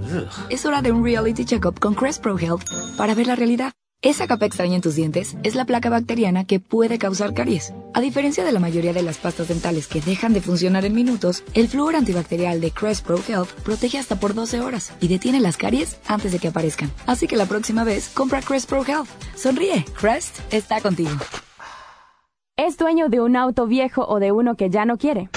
Es 0.48 0.66
hora 0.66 0.82
de 0.82 0.90
un 0.90 1.04
reality 1.04 1.44
checkup 1.44 1.78
con 1.78 1.94
Crest 1.94 2.20
Pro 2.20 2.36
Health 2.36 2.64
para 2.96 3.14
ver 3.14 3.28
la 3.28 3.36
realidad. 3.36 3.72
Esa 4.02 4.26
capa 4.26 4.46
extraña 4.46 4.74
en 4.74 4.80
tus 4.80 4.96
dientes 4.96 5.36
es 5.44 5.54
la 5.54 5.66
placa 5.66 5.88
bacteriana 5.88 6.46
que 6.46 6.58
puede 6.58 6.98
causar 6.98 7.32
caries. 7.32 7.72
A 7.94 8.00
diferencia 8.00 8.44
de 8.44 8.50
la 8.50 8.58
mayoría 8.58 8.92
de 8.92 9.02
las 9.02 9.18
pastas 9.18 9.48
dentales 9.48 9.86
que 9.86 10.00
dejan 10.00 10.32
de 10.32 10.40
funcionar 10.40 10.84
en 10.84 10.94
minutos, 10.94 11.44
el 11.54 11.68
flúor 11.68 11.94
antibacterial 11.94 12.60
de 12.60 12.72
Crest 12.72 13.06
Pro 13.06 13.20
Health 13.26 13.50
protege 13.62 13.98
hasta 13.98 14.18
por 14.18 14.34
12 14.34 14.60
horas 14.60 14.94
y 15.00 15.06
detiene 15.06 15.38
las 15.38 15.56
caries 15.56 15.98
antes 16.08 16.32
de 16.32 16.40
que 16.40 16.48
aparezcan. 16.48 16.90
Así 17.06 17.28
que 17.28 17.36
la 17.36 17.46
próxima 17.46 17.84
vez, 17.84 18.08
compra 18.08 18.42
Crest 18.42 18.68
Pro 18.68 18.84
Health. 18.84 19.08
Sonríe, 19.36 19.84
Crest 20.00 20.40
está 20.52 20.80
contigo. 20.80 21.10
¿Es 22.56 22.76
dueño 22.78 23.08
de 23.10 23.20
un 23.20 23.36
auto 23.36 23.66
viejo 23.66 24.04
o 24.08 24.18
de 24.18 24.32
uno 24.32 24.56
que 24.56 24.70
ya 24.70 24.84
no 24.84 24.98
quiere? 24.98 25.30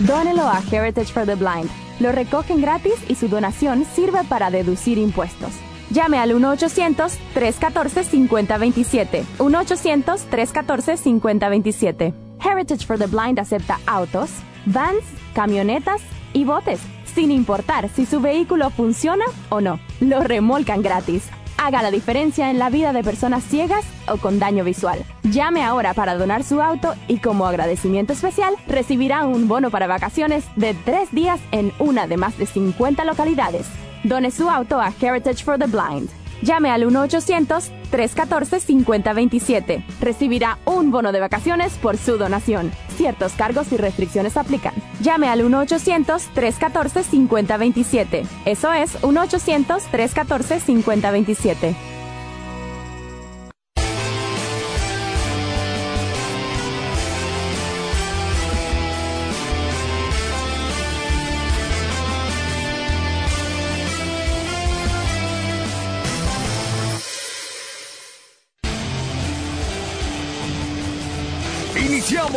Dónelo 0.00 0.46
a 0.46 0.62
Heritage 0.70 1.12
for 1.12 1.26
the 1.26 1.34
Blind. 1.34 1.68
Lo 1.98 2.12
recogen 2.12 2.60
gratis 2.60 2.94
y 3.08 3.16
su 3.16 3.26
donación 3.26 3.84
sirve 3.84 4.22
para 4.28 4.48
deducir 4.48 4.96
impuestos. 4.96 5.50
Llame 5.90 6.18
al 6.18 6.30
1-800-314-5027. 6.30 9.24
1-800-314-5027. 9.38 12.14
Heritage 12.40 12.86
for 12.86 12.96
the 12.96 13.08
Blind 13.08 13.40
acepta 13.40 13.80
autos, 13.86 14.30
vans, 14.66 15.02
camionetas 15.34 16.00
y 16.32 16.44
botes, 16.44 16.78
sin 17.12 17.32
importar 17.32 17.88
si 17.88 18.06
su 18.06 18.20
vehículo 18.20 18.70
funciona 18.70 19.24
o 19.48 19.60
no. 19.60 19.80
Lo 19.98 20.20
remolcan 20.20 20.80
gratis. 20.80 21.28
Haga 21.58 21.82
la 21.82 21.90
diferencia 21.90 22.50
en 22.50 22.58
la 22.60 22.70
vida 22.70 22.92
de 22.92 23.02
personas 23.02 23.42
ciegas 23.42 23.84
o 24.06 24.16
con 24.16 24.38
daño 24.38 24.62
visual. 24.62 25.04
Llame 25.24 25.64
ahora 25.64 25.92
para 25.92 26.14
donar 26.14 26.44
su 26.44 26.62
auto 26.62 26.94
y 27.08 27.18
como 27.18 27.46
agradecimiento 27.46 28.12
especial 28.12 28.54
recibirá 28.68 29.26
un 29.26 29.48
bono 29.48 29.70
para 29.70 29.88
vacaciones 29.88 30.44
de 30.54 30.74
tres 30.74 31.10
días 31.10 31.40
en 31.50 31.72
una 31.80 32.06
de 32.06 32.16
más 32.16 32.38
de 32.38 32.46
50 32.46 33.04
localidades. 33.04 33.66
Done 34.04 34.30
su 34.30 34.48
auto 34.48 34.80
a 34.80 34.92
Heritage 35.00 35.42
for 35.44 35.58
the 35.58 35.66
Blind. 35.66 36.08
Llame 36.42 36.70
al 36.70 36.84
1-800-314-5027. 36.84 39.84
Recibirá 40.00 40.58
un 40.64 40.92
bono 40.92 41.10
de 41.10 41.18
vacaciones 41.18 41.72
por 41.74 41.96
su 41.96 42.18
donación. 42.18 42.70
Ciertos 42.98 43.32
cargos 43.34 43.70
y 43.70 43.76
restricciones 43.76 44.36
aplican. 44.36 44.74
Llame 45.00 45.28
al 45.28 45.42
1-800-314-5027. 45.42 48.26
Eso 48.44 48.72
es 48.72 49.00
1-800-314-5027. 49.02 51.76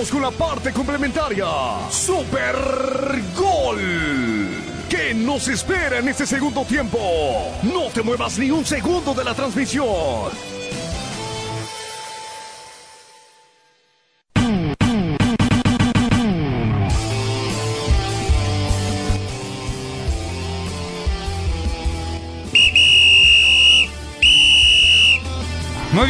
Con 0.10 0.24
la 0.24 0.32
parte 0.32 0.74
complementaria. 0.74 1.46
Super 1.92 2.56
Gol. 3.38 3.78
¿Qué 4.90 5.14
nos 5.14 5.48
espera 5.48 6.00
en 6.00 6.08
este 6.08 6.26
segundo 6.26 6.66
tiempo? 6.66 6.98
No 7.62 7.84
te 7.94 8.02
muevas 8.02 8.40
ni 8.40 8.50
un 8.50 8.66
segundo 8.66 9.14
de 9.14 9.24
la 9.24 9.36
transmisión. 9.36 10.51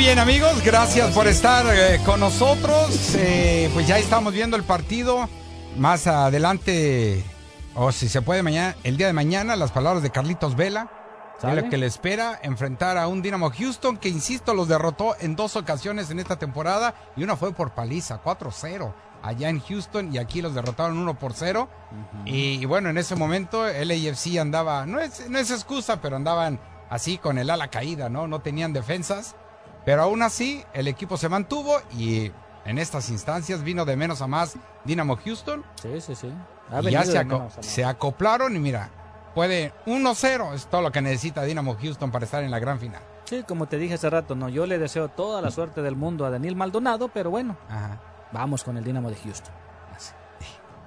Bien 0.02 0.18
amigos, 0.18 0.64
gracias 0.66 1.14
por 1.14 1.28
estar 1.28 1.64
eh, 1.72 2.02
con 2.04 2.20
nosotros. 2.20 3.14
Eh, 3.16 3.70
pues 3.72 3.88
ya 3.88 4.00
estamos 4.00 4.34
viendo 4.34 4.58
el 4.58 4.64
partido. 4.64 5.30
Más 5.78 6.08
adelante, 6.08 7.24
o 7.76 7.92
si 7.92 8.10
se 8.10 8.24
puede 8.24 8.42
mañana, 8.42 8.76
el 8.84 8.98
día 8.98 9.06
de 9.06 9.14
mañana, 9.14 9.56
las 9.56 9.72
palabras 9.72 10.02
de 10.02 10.10
Carlitos 10.10 10.56
Vela. 10.56 10.90
Lo 11.44 11.70
que 11.70 11.78
le 11.78 11.86
espera 11.86 12.40
enfrentar 12.42 12.98
a 12.98 13.08
un 13.08 13.22
Dynamo 13.22 13.52
Houston 13.52 13.98
que, 13.98 14.10
insisto, 14.10 14.56
los 14.56 14.68
derrotó 14.68 15.16
en 15.20 15.36
dos 15.36 15.56
ocasiones 15.56 16.10
en 16.10 16.20
esta 16.20 16.38
temporada 16.38 16.96
y 17.16 17.24
una 17.24 17.36
fue 17.36 17.54
por 17.54 17.72
paliza, 17.72 18.24
4-0 18.24 18.94
allá 19.22 19.50
en 19.50 19.60
Houston 19.60 20.14
y 20.14 20.18
aquí 20.18 20.42
los 20.42 20.56
derrotaron 20.56 20.98
1 20.98 21.20
por 21.20 21.34
0. 21.34 21.70
y, 22.26 22.54
y 22.54 22.66
bueno, 22.66 22.90
en 22.90 22.98
ese 22.98 23.16
momento 23.16 23.68
el 23.68 23.92
AFC 23.92 24.38
andaba, 24.40 24.88
no 24.88 25.00
es, 25.00 25.30
no 25.30 25.38
es 25.38 25.52
excusa, 25.52 26.02
pero 26.02 26.16
andaban 26.16 26.60
así 26.90 27.18
con 27.18 27.38
el 27.38 27.50
ala 27.50 27.70
caída, 27.70 28.10
¿no? 28.10 28.28
No 28.28 28.42
tenían 28.42 28.74
defensas. 28.74 29.36
Pero 29.86 30.04
aún 30.04 30.22
así, 30.22 30.64
el 30.74 30.88
equipo 30.88 31.18
se 31.18 31.30
mantuvo 31.30 31.78
y 31.98 32.32
en 32.66 32.78
estas 32.78 33.10
instancias 33.10 33.64
vino 33.64 33.86
de 33.86 33.96
menos 33.96 34.22
a 34.22 34.28
más 34.28 34.56
Dynamo 34.86 35.18
Houston. 35.18 35.64
Sí, 35.82 36.02
sí, 36.02 36.16
sí. 36.16 36.32
Y 36.84 36.92
ya 36.92 37.04
se, 37.04 37.18
aco 37.18 37.50
se, 37.60 37.84
acoplaron 37.84 38.56
y 38.56 38.60
mira, 38.60 38.90
puede 39.36 39.74
1-0 39.86 40.54
es 40.54 40.68
todo 40.68 40.82
lo 40.82 40.92
que 40.92 41.02
necesita 41.02 41.44
Dynamo 41.44 41.76
Houston 41.82 42.12
para 42.12 42.26
estar 42.26 42.44
en 42.44 42.52
la 42.52 42.60
gran 42.60 42.80
final. 42.80 43.02
Sí, 43.26 43.44
como 43.48 43.66
te 43.66 43.78
dije 43.78 43.96
hace 43.96 44.10
rato, 44.10 44.36
no, 44.36 44.50
yo 44.50 44.66
le 44.66 44.78
deseo 44.78 45.10
toda 45.10 45.42
la 45.42 45.52
suerte 45.52 45.82
del 45.82 45.96
mundo 45.96 46.26
a 46.26 46.30
Daniel 46.30 46.56
Maldonado, 46.56 47.08
pero 47.08 47.30
bueno, 47.30 47.58
Ajá. 47.70 48.00
vamos 48.32 48.64
con 48.64 48.78
el 48.78 48.84
Dynamo 48.84 49.10
de 49.10 49.16
Houston. 49.16 49.54
Así. 49.96 50.14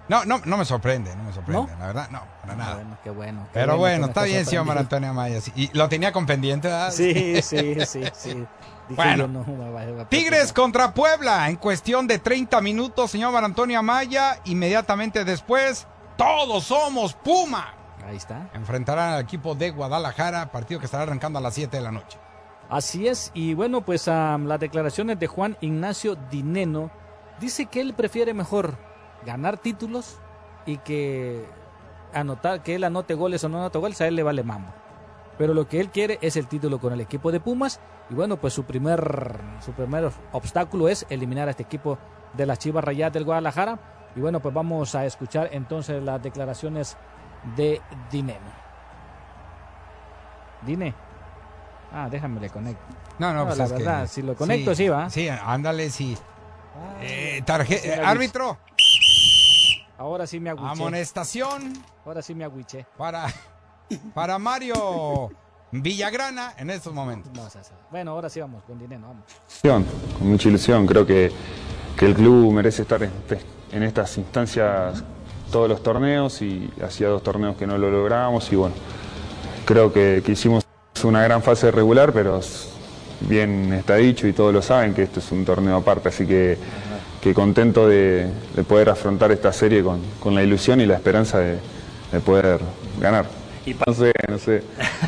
No, 0.09 0.25
no, 0.27 0.41
no 0.45 0.57
me 0.59 0.65
sorprende, 0.65 1.17
no 1.17 1.25
me 1.25 1.33
sorprende, 1.33 1.73
la 1.79 1.87
verdad, 1.87 2.11
no, 2.11 2.23
para 2.43 2.55
nada. 2.55 2.75
Bueno, 2.75 2.99
qué 3.03 3.11
bueno. 3.11 3.45
qué 3.45 3.61
Pero 3.61 3.79
bueno, 3.79 4.07
está 4.07 4.25
bien, 4.25 4.45
señor. 4.45 4.77
Antonio 4.77 5.11
Amaya. 5.11 5.41
sí. 5.41 5.53
Y 5.57 5.71
lo 5.77 5.89
tenía 5.89 6.13
con 6.13 6.27
pendiente, 6.27 6.69
¿verdad? 6.69 6.91
Sí, 6.93 7.41
sí, 7.41 7.77
sí, 7.87 8.03
sí. 8.13 8.47
Dije 8.89 8.97
Bueno. 9.03 9.17
yo, 9.25 9.29
no, 9.29 9.45
me 9.45 9.71
va- 9.71 9.81
me 9.81 9.93
va 9.93 10.03
a 10.03 10.09
Tigres 10.09 10.53
contra 10.53 10.93
Puebla 10.93 11.49
en 11.49 11.57
cuestión 11.57 12.07
de 12.07 12.19
30 12.19 12.61
minutos, 12.61 13.11
señor 13.11 13.33
Mar 13.33 13.45
Antonio 13.45 13.79
Amaya. 13.79 14.41
Inmediatamente 14.45 15.25
después, 15.25 15.87
todos 16.17 16.65
somos 16.65 17.15
Puma. 17.15 17.75
Ahí 18.07 18.17
está. 18.17 18.51
Enfrentarán 18.53 19.15
al 19.15 19.21
equipo 19.23 19.55
de 19.55 19.71
Guadalajara, 19.71 20.53
partido 20.53 20.79
que 20.81 20.87
estará 20.87 21.05
arrancando 21.05 21.39
a 21.39 21.43
las 21.43 21.55
7 21.55 21.79
de 21.79 21.83
la 21.83 21.91
noche. 21.93 22.19
Así 22.69 23.07
es, 23.09 23.31
y 23.35 23.55
bueno, 23.55 23.83
pues 23.83 24.07
las 24.07 24.61
declaraciones 24.61 25.19
de 25.19 25.27
Juan 25.27 25.57
Ignacio 25.61 26.17
Dineno 26.31 26.91
dice 27.41 27.67
que 27.67 27.81
él 27.81 27.95
prefiere 27.95 28.35
mejor 28.35 28.77
ganar 29.25 29.59
títulos 29.59 30.19
y 30.67 30.79
que 30.79 31.45
anotar 32.13 32.63
que 32.63 32.75
él 32.75 32.85
anote 32.85 33.15
goles 33.15 33.43
o 33.45 33.49
no 33.49 33.59
anote 33.59 33.79
goles, 33.79 34.01
a 34.01 34.07
él 34.07 34.17
le 34.17 34.23
vale 34.23 34.43
mambo. 34.43 34.73
Pero 35.39 35.53
lo 35.55 35.67
que 35.69 35.81
él 35.81 35.91
quiere 35.91 36.19
es 36.23 36.37
el 36.37 36.47
título 36.47 36.79
con 36.79 36.93
el 36.93 37.01
equipo 37.01 37.33
de 37.33 37.41
Pumas 37.41 37.81
y 38.11 38.15
bueno, 38.15 38.37
pues 38.37 38.53
su 38.55 38.65
primer 38.65 39.41
su 39.65 39.73
primer 39.73 40.11
obstáculo 40.33 40.89
es 40.89 41.07
eliminar 41.11 41.49
a 41.49 41.51
este 41.53 41.65
equipo 41.65 41.99
de 42.35 42.47
las 42.47 42.59
Chivas 42.59 42.85
Rayadas 42.85 43.13
del 43.15 43.25
Guadalajara 43.25 43.79
y 44.15 44.21
bueno, 44.21 44.41
pues 44.41 44.55
vamos 44.55 44.95
a 44.95 45.05
escuchar 45.07 45.49
entonces 45.53 46.03
las 46.03 46.23
declaraciones 46.23 46.97
de 47.57 47.81
Dineno. 48.13 48.65
Dine. 50.63 50.95
Ah, 51.93 52.09
déjame 52.11 52.41
le 52.41 52.49
conecto. 52.51 52.83
No, 53.19 53.33
no, 53.33 53.45
pues 53.47 53.59
la 53.59 53.65
es 53.65 53.73
que- 53.73 53.79
verdad, 53.79 54.07
si 54.09 54.23
lo 54.23 54.35
conecto, 54.35 54.75
sí, 54.75 54.89
va. 54.89 55.11
Sí, 55.11 55.29
ándale, 55.29 55.91
sí. 55.91 56.17
Eh, 57.01 57.43
tarje- 57.45 57.79
sí, 57.79 57.89
eh, 57.89 58.01
árbitro, 58.05 58.59
Ahora 59.99 60.27
sí 60.27 60.41
me 60.41 60.51
agüiché. 60.51 60.71
amonestación 60.73 61.73
Ahora 62.05 62.21
sí 62.23 62.35
me 62.35 62.45
agüiché. 62.45 62.85
para, 62.97 63.27
para 64.15 64.39
Mario 64.39 65.31
Villagrana 65.71 66.55
en 66.57 66.71
estos 66.71 66.93
momentos. 66.93 67.33
No. 67.35 67.49
Bueno, 67.91 68.13
ahora 68.13 68.29
sí 68.29 68.41
vamos 68.41 68.63
con 68.65 68.79
dinero, 68.79 69.03
vamos. 69.03 69.25
ilusión, 69.49 69.85
con 70.19 70.29
mucha 70.29 70.49
ilusión. 70.49 70.87
Creo 70.87 71.07
que, 71.07 71.33
que 71.97 72.07
el 72.07 72.15
club 72.15 72.53
merece 72.53 72.83
estar 72.83 73.03
en, 73.03 73.11
en 73.73 73.83
estas 73.83 74.17
instancias 74.19 75.03
todos 75.51 75.69
los 75.69 75.83
torneos 75.83 76.43
y 76.43 76.71
hacía 76.85 77.09
dos 77.09 77.23
torneos 77.23 77.57
que 77.57 77.67
no 77.67 77.79
lo 77.79 77.91
lográbamos 77.91 78.51
y 78.53 78.57
bueno, 78.57 78.75
creo 79.65 79.93
que, 79.93 80.23
que 80.25 80.33
hicimos 80.33 80.65
una 81.05 81.23
gran 81.23 81.43
fase 81.43 81.71
regular, 81.71 82.13
pero 82.13 82.41
bien 83.21 83.73
está 83.73 83.97
dicho 83.97 84.27
y 84.27 84.33
todos 84.33 84.53
lo 84.53 84.63
saben 84.63 84.95
que 84.95 85.03
esto 85.05 85.21
es 85.21 85.31
un 85.31 85.45
torneo 85.45 85.77
aparte, 85.77 86.09
así 86.09 86.27
que, 86.27 86.59
que 87.21 87.35
contento 87.35 87.87
de, 87.87 88.31
de 88.55 88.65
poder 88.65 88.91
afrontar 88.91 89.31
esta 89.33 89.53
serie 89.53 89.83
con, 89.83 90.01
con 90.19 90.35
la 90.35 90.43
ilusión 90.43 90.81
y 90.81 90.87
la 90.87 90.95
esperanza 90.95 91.39
de, 91.39 91.59
de 92.11 92.21
poder 92.21 92.61
ganar. 93.01 93.27
No 93.87 93.95
sé, 93.95 94.13
no 94.29 94.39
sé. 94.39 94.63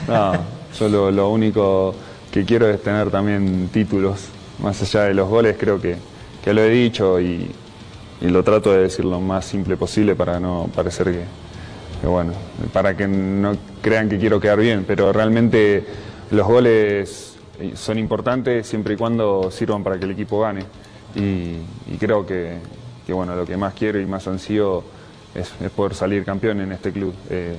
No, 0.09 0.33
yo 0.79 1.11
lo, 1.11 1.31
único 1.31 1.95
que 2.31 2.45
quiero 2.45 2.69
es 2.69 2.83
tener 2.83 3.11
también 3.11 3.69
títulos. 3.73 4.29
Más 4.61 4.81
allá 4.81 5.05
de 5.05 5.15
los 5.15 5.29
goles, 5.29 5.57
creo 5.59 5.81
que, 5.81 5.97
que 6.43 6.55
lo 6.55 6.63
he 6.63 6.71
dicho 6.71 7.21
y, 7.21 7.51
y 8.21 8.29
lo 8.29 8.43
trato 8.43 8.73
de 8.73 8.83
decir 8.83 9.05
lo 9.05 9.21
más 9.21 9.45
simple 9.45 9.77
posible 9.77 10.15
para 10.15 10.41
no 10.41 10.71
parecer 10.75 11.13
que, 12.01 12.07
bueno, 12.07 12.33
para 12.73 12.97
que 12.97 13.07
no 13.07 13.55
crean 13.83 14.09
que 14.09 14.19
quiero 14.19 14.41
quedar 14.41 14.59
bien, 14.59 14.85
pero 14.87 15.13
realmente 15.13 15.85
los 16.31 16.47
goles 16.47 17.37
son 17.75 17.99
importantes 17.99 18.67
siempre 18.67 18.95
y 18.95 18.97
cuando 18.97 19.51
sirvan 19.51 19.83
para 19.83 19.99
que 19.99 20.07
el 20.07 20.13
equipo 20.13 20.41
gane. 20.41 20.65
Y, 21.15 21.57
y 21.93 21.97
creo 21.99 22.27
que, 22.27 22.59
que, 23.07 23.13
bueno, 23.13 23.37
lo 23.37 23.45
que 23.45 23.57
más 23.57 23.75
quiero 23.75 24.01
y 24.01 24.07
más 24.07 24.27
ansío 24.27 24.83
es, 25.35 25.53
es 25.61 25.71
poder 25.71 25.95
salir 25.95 26.25
campeón 26.25 26.61
en 26.61 26.73
este 26.73 26.93
club. 26.93 27.15
Eh, 27.29 27.57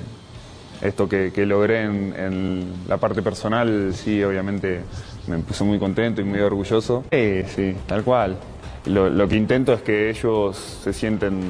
esto 0.82 1.08
que, 1.10 1.32
que 1.34 1.46
logré 1.46 1.84
en, 1.84 2.14
en 2.18 2.74
la 2.88 2.98
parte 2.98 3.22
personal, 3.22 3.94
sí, 3.94 4.24
obviamente 4.24 4.82
me 5.28 5.40
puse 5.40 5.64
muy 5.64 5.80
contento 5.80 6.22
y 6.22 6.24
muy 6.24 6.40
orgulloso. 6.40 7.04
Sí, 7.12 7.44
sí, 7.56 7.76
tal 7.86 8.04
cual. 8.04 8.38
Lo, 8.86 9.10
lo 9.10 9.28
que 9.28 9.36
intento 9.36 9.74
es 9.74 9.82
que 9.82 10.10
ellos 10.10 10.56
se 10.84 10.94
sienten 10.94 11.42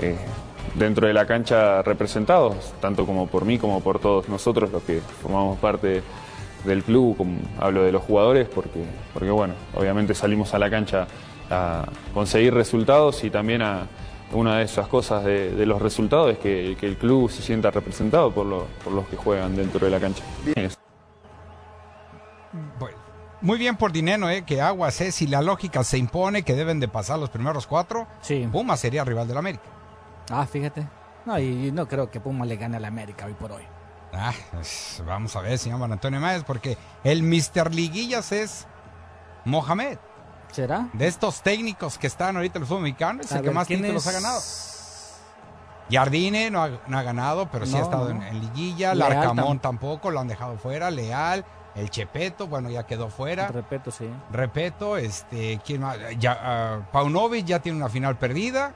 eh, 0.00 0.16
dentro 0.74 1.06
de 1.06 1.12
la 1.12 1.26
cancha 1.26 1.82
representados, 1.82 2.74
tanto 2.80 3.06
como 3.06 3.26
por 3.26 3.44
mí 3.44 3.58
como 3.58 3.80
por 3.80 3.98
todos 3.98 4.28
nosotros 4.28 4.70
los 4.70 4.82
que 4.82 5.00
formamos 5.22 5.58
parte 5.58 6.02
del 6.64 6.82
club, 6.82 7.16
como 7.16 7.38
hablo 7.58 7.82
de 7.82 7.92
los 7.92 8.02
jugadores, 8.02 8.48
porque, 8.48 8.84
porque 9.12 9.30
bueno, 9.30 9.54
obviamente 9.74 10.14
salimos 10.14 10.54
a 10.54 10.58
la 10.58 10.70
cancha 10.70 11.06
a 11.50 11.86
conseguir 12.14 12.54
resultados 12.54 13.22
y 13.24 13.30
también 13.30 13.62
a 13.62 13.86
una 14.34 14.58
de 14.58 14.64
esas 14.64 14.88
cosas 14.88 15.24
de, 15.24 15.50
de 15.54 15.66
los 15.66 15.80
resultados 15.80 16.32
es 16.32 16.38
que, 16.38 16.76
que 16.78 16.86
el 16.86 16.96
club 16.96 17.30
se 17.30 17.42
sienta 17.42 17.70
representado 17.70 18.30
por, 18.32 18.46
lo- 18.46 18.66
por 18.82 18.92
los 18.92 19.06
que 19.08 19.16
juegan 19.16 19.54
dentro 19.56 19.84
de 19.84 19.90
la 19.90 20.00
cancha. 20.00 20.22
Muy 23.40 23.58
bien 23.58 23.76
por 23.76 23.92
dinero, 23.92 24.30
eh, 24.30 24.42
que 24.46 24.62
Aguas 24.62 25.00
es, 25.02 25.16
si 25.16 25.26
la 25.26 25.42
lógica 25.42 25.84
se 25.84 25.98
impone 25.98 26.44
que 26.44 26.54
deben 26.54 26.80
de 26.80 26.88
pasar 26.88 27.18
los 27.18 27.28
primeros 27.28 27.66
cuatro, 27.66 28.06
Puma 28.50 28.76
sería 28.78 29.04
rival 29.04 29.28
del 29.28 29.36
América. 29.36 29.64
Ah, 30.30 30.46
fíjate. 30.46 30.86
No, 31.26 31.38
y 31.38 31.70
no 31.70 31.86
creo 31.86 32.10
que 32.10 32.20
Puma 32.20 32.46
le 32.46 32.56
gane 32.56 32.78
al 32.78 32.84
América 32.86 33.26
hoy 33.26 33.34
por 33.34 33.52
hoy. 33.52 33.64
Ah, 34.14 34.32
pues, 34.52 35.02
vamos 35.04 35.34
a 35.36 35.40
ver, 35.42 35.58
señor 35.58 35.78
Juan 35.78 35.92
Antonio 35.92 36.20
Máez, 36.20 36.42
porque 36.44 36.78
el 37.02 37.22
Mr. 37.22 37.74
Liguillas 37.74 38.32
es 38.32 38.66
Mohamed. 39.44 39.98
¿Será? 40.54 40.88
De 40.92 41.06
estos 41.08 41.42
técnicos 41.42 41.98
que 41.98 42.06
están 42.06 42.36
ahorita 42.36 42.58
en 42.58 42.62
el 42.62 42.68
fútbol 42.68 42.82
mexicano, 42.82 43.22
es 43.22 43.32
el 43.32 43.42
que 43.42 43.50
más 43.50 43.66
¿quién 43.66 43.80
títulos 43.82 44.06
es? 44.06 44.08
ha 44.08 44.12
ganado. 44.20 44.40
Jardine 45.90 46.50
no 46.50 46.62
ha, 46.62 46.70
no 46.86 46.98
ha 46.98 47.02
ganado, 47.02 47.48
pero 47.50 47.66
sí 47.66 47.76
ha 47.76 47.80
estado 47.82 48.04
no. 48.12 48.22
en, 48.22 48.22
en 48.22 48.40
liguilla. 48.40 48.94
Leal 48.94 49.10
Larcamón 49.14 49.58
tam- 49.58 49.62
tampoco, 49.62 50.10
lo 50.10 50.20
han 50.20 50.28
dejado 50.28 50.56
fuera. 50.56 50.90
Leal, 50.90 51.44
el 51.74 51.90
Chepeto, 51.90 52.46
bueno, 52.46 52.70
ya 52.70 52.84
quedó 52.86 53.08
fuera. 53.10 53.48
Repeto, 53.48 53.90
sí. 53.90 54.08
Repeto, 54.30 54.96
este, 54.96 55.60
¿quién 55.64 55.82
más? 55.82 55.98
Ya, 56.18 56.38
ah, 56.40 56.78
Paunovic 56.92 57.44
ya 57.44 57.58
tiene 57.58 57.76
una 57.76 57.88
final 57.88 58.16
perdida, 58.16 58.72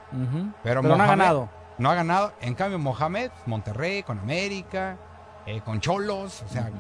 pero, 0.63 0.83
Pero 0.83 0.97
no 0.97 1.03
ha 1.03 1.07
ganado. 1.07 1.49
No 1.79 1.91
ha 1.91 1.95
ganado. 1.95 2.33
En 2.41 2.55
cambio, 2.55 2.79
Mohamed, 2.79 3.31
Monterrey, 3.47 4.03
con 4.03 4.19
América, 4.19 4.97
eh, 5.47 5.61
con 5.65 5.81
Cholos, 5.81 6.43
o 6.45 6.53
sea, 6.53 6.71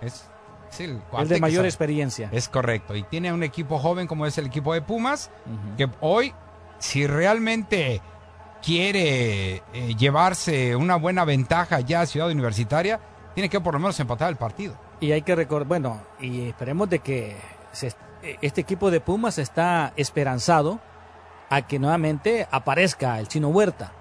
es, 0.00 0.28
es 0.74 0.80
el 0.80 1.28
de 1.28 1.40
mayor 1.40 1.64
experiencia. 1.64 2.28
Es 2.32 2.48
correcto. 2.48 2.94
Y 2.96 3.02
tiene 3.04 3.32
un 3.32 3.42
equipo 3.42 3.78
joven 3.78 4.06
como 4.06 4.26
es 4.26 4.36
el 4.38 4.46
equipo 4.46 4.74
de 4.74 4.82
Pumas, 4.82 5.30
que 5.76 5.88
hoy, 6.00 6.34
si 6.78 7.06
realmente 7.06 8.00
quiere 8.62 9.56
eh, 9.72 9.94
llevarse 9.98 10.74
una 10.76 10.96
buena 10.96 11.24
ventaja 11.24 11.80
ya 11.80 12.02
a 12.02 12.06
Ciudad 12.06 12.30
Universitaria, 12.30 13.00
tiene 13.34 13.48
que 13.48 13.60
por 13.60 13.74
lo 13.74 13.80
menos 13.80 13.98
empatar 14.00 14.28
el 14.30 14.36
partido. 14.36 14.74
Y 15.00 15.12
hay 15.12 15.22
que 15.22 15.34
recordar, 15.34 15.66
bueno, 15.68 16.00
y 16.20 16.48
esperemos 16.48 16.88
de 16.88 17.00
que 17.00 17.36
se- 17.72 17.92
este 18.40 18.60
equipo 18.62 18.90
de 18.90 19.00
Pumas 19.00 19.38
está 19.38 19.92
esperanzado 19.96 20.80
a 21.50 21.62
que 21.62 21.78
nuevamente 21.78 22.48
aparezca 22.50 23.18
el 23.18 23.28
chino 23.28 23.48
Huerta. 23.48 23.92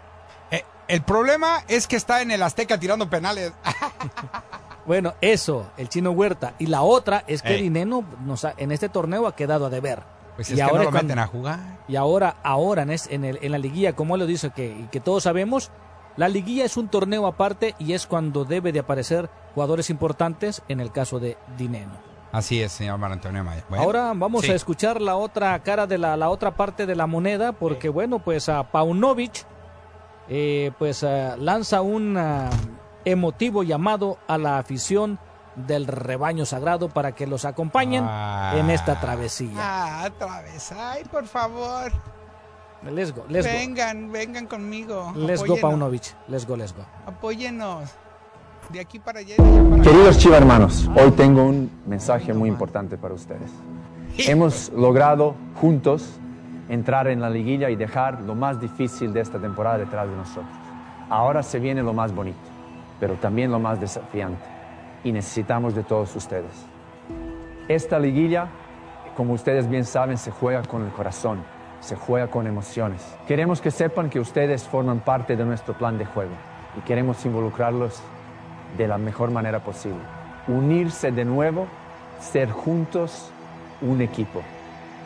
Eh, 0.50 0.64
el 0.88 1.02
problema 1.02 1.64
es 1.68 1.88
que 1.88 1.98
está 1.98 2.22
en 2.22 2.32
el 2.32 2.42
Azteca 2.42 2.80
tirando 2.80 3.10
penales. 3.10 3.52
Bueno, 4.86 5.14
eso, 5.22 5.68
el 5.78 5.88
chino 5.90 6.12
Huerta. 6.12 6.54
Y 6.60 6.66
la 6.68 6.82
otra 6.82 7.24
es 7.28 7.42
que 7.42 7.56
Ey. 7.56 7.62
Dineno 7.64 8.04
nos 8.26 8.44
ha- 8.46 8.54
en 8.58 8.72
este 8.72 8.90
torneo 8.90 9.28
ha 9.28 9.36
quedado 9.36 9.66
a 9.66 9.70
deber. 9.70 10.04
Pues 10.36 10.50
Y 10.50 10.54
es 10.54 10.58
que 10.58 10.64
ahora 10.64 10.78
no 10.80 10.84
lo 10.86 10.92
cuando- 10.92 11.04
meten 11.08 11.20
a 11.20 11.28
jugar. 11.28 11.60
Y 11.88 11.96
ahora, 11.96 12.36
ahora 12.44 12.82
en, 12.84 12.90
es- 12.92 13.08
en 13.10 13.24
el- 13.24 13.40
en 13.42 13.52
la 13.52 13.58
liguilla, 13.60 13.94
como 13.96 14.16
él 14.16 14.20
lo 14.22 14.26
dice, 14.26 14.50
que, 14.52 14.66
y 14.68 14.88
que 14.92 15.00
todos 15.00 15.24
sabemos, 15.24 15.72
la 16.18 16.28
liguilla 16.28 16.66
es 16.66 16.76
un 16.78 16.90
torneo 16.90 17.28
aparte 17.28 17.76
y 17.80 17.94
es 17.94 18.08
cuando 18.08 18.44
debe 18.46 18.72
de 18.72 18.80
aparecer 18.80 19.30
jugadores 19.56 19.90
importantes, 19.90 20.62
en 20.68 20.80
el 20.80 20.92
caso 20.92 21.20
de 21.20 21.38
Dineno. 21.58 21.94
Así 22.32 22.62
es, 22.62 22.72
señor 22.72 22.98
Mar 22.98 23.12
Antonio 23.12 23.44
Maya. 23.44 23.64
Bueno, 23.70 23.84
Ahora 23.84 24.12
vamos 24.16 24.44
sí. 24.44 24.52
a 24.52 24.56
escuchar 24.56 25.00
la 25.02 25.16
otra 25.16 25.58
cara 25.62 25.86
de 25.86 26.00
la, 26.00 26.18
la 26.18 26.30
otra 26.30 26.56
parte 26.56 26.88
de 26.88 26.96
la 26.96 27.06
moneda, 27.06 27.52
porque 27.52 27.90
bueno, 27.90 28.18
pues 28.20 28.50
a 28.50 28.64
Paunovic 28.72 29.46
eh, 30.30 30.72
pues 30.80 31.04
ah, 31.04 31.36
lanza 31.38 31.82
un 31.82 32.18
ah, 32.18 32.50
emotivo 33.06 33.64
llamado 33.64 34.18
a 34.28 34.38
la 34.38 34.58
afición 34.58 35.20
del 35.56 35.86
rebaño 35.88 36.46
sagrado 36.46 36.90
para 36.90 37.12
que 37.14 37.28
los 37.28 37.46
acompañen 37.46 38.04
Ah. 38.08 38.54
en 38.58 38.70
esta 38.70 39.00
travesía. 39.00 39.52
Ah, 39.58 40.10
otra 40.14 40.42
vez. 40.42 40.72
Ay, 40.72 41.04
por 41.12 41.26
favor. 41.26 41.92
Let's 42.84 43.14
go, 43.16 43.24
let's 43.30 43.46
go. 43.48 43.54
vengan, 43.54 44.12
vengan 44.12 44.48
conmigo. 44.48 45.14
Let's 45.16 45.46
go. 45.46 45.56
Paunovic. 45.58 46.04
Let's 46.28 46.46
go, 46.46 46.58
let's 46.58 46.74
go. 46.76 46.84
Apóyenos. 47.06 47.90
De 48.70 48.80
aquí 48.80 48.98
para 49.00 49.20
allá. 49.20 49.36
y 49.38 49.42
de 49.42 49.50
allá 49.60 49.70
para 49.70 49.84
Queridos 49.84 50.18
Chiva 50.18 50.38
hermanos, 50.38 50.90
hoy 50.96 51.12
tengo 51.12 51.44
un 51.44 51.70
mensaje 51.86 52.34
muy 52.34 52.50
importante 52.50 52.98
para 52.98 53.14
ustedes. 53.14 53.52
Hemos 54.18 54.70
logrado 54.76 55.36
juntos 55.60 56.18
entrar 56.70 57.08
en 57.08 57.20
la 57.22 57.30
liguilla 57.30 57.70
y 57.70 57.76
dejar 57.76 58.22
lo 58.22 58.36
más 58.36 58.60
difícil 58.60 59.14
de 59.14 59.22
esta 59.22 59.38
temporada 59.40 59.78
detrás 59.78 60.08
de 60.10 60.16
nosotros. 60.16 60.46
Ahora 61.10 61.44
se 61.44 61.60
viene 61.60 61.84
lo 61.84 61.94
más 61.94 62.14
bonito, 62.14 62.38
pero 63.00 63.16
también 63.16 63.52
lo 63.52 63.60
más 63.60 63.80
desafiante 63.80 64.44
y 65.04 65.12
necesitamos 65.12 65.76
de 65.76 65.84
todos 65.84 66.16
ustedes. 66.16 66.66
Esta 67.68 68.00
liguilla, 68.00 68.48
como 69.16 69.34
ustedes 69.34 69.70
bien 69.70 69.86
saben, 69.86 70.18
se 70.18 70.32
juega 70.32 70.62
con 70.64 70.84
el 70.84 70.92
corazón. 70.92 71.44
se 71.84 71.98
juega 71.98 72.28
con 72.28 72.48
emociones. 72.48 73.06
Queremos 73.28 73.60
que 73.60 73.70
sepan 73.70 74.10
que 74.10 74.22
ustedes 74.22 74.64
forman 74.64 75.02
parte 75.02 75.36
de 75.36 75.44
nuestro 75.44 75.74
plan 75.74 75.98
de 75.98 76.06
juego 76.06 76.32
y 76.78 76.82
queremos 76.82 77.26
involucrarlos 77.26 78.02
de 78.78 78.88
la 78.88 78.98
mejor 78.98 79.32
manera 79.32 79.60
posible. 79.60 80.00
Unirse 80.48 81.12
de 81.12 81.26
nuevo, 81.26 81.68
ser 82.22 82.50
juntos 82.50 83.30
un 83.82 84.02
equipo. 84.02 84.42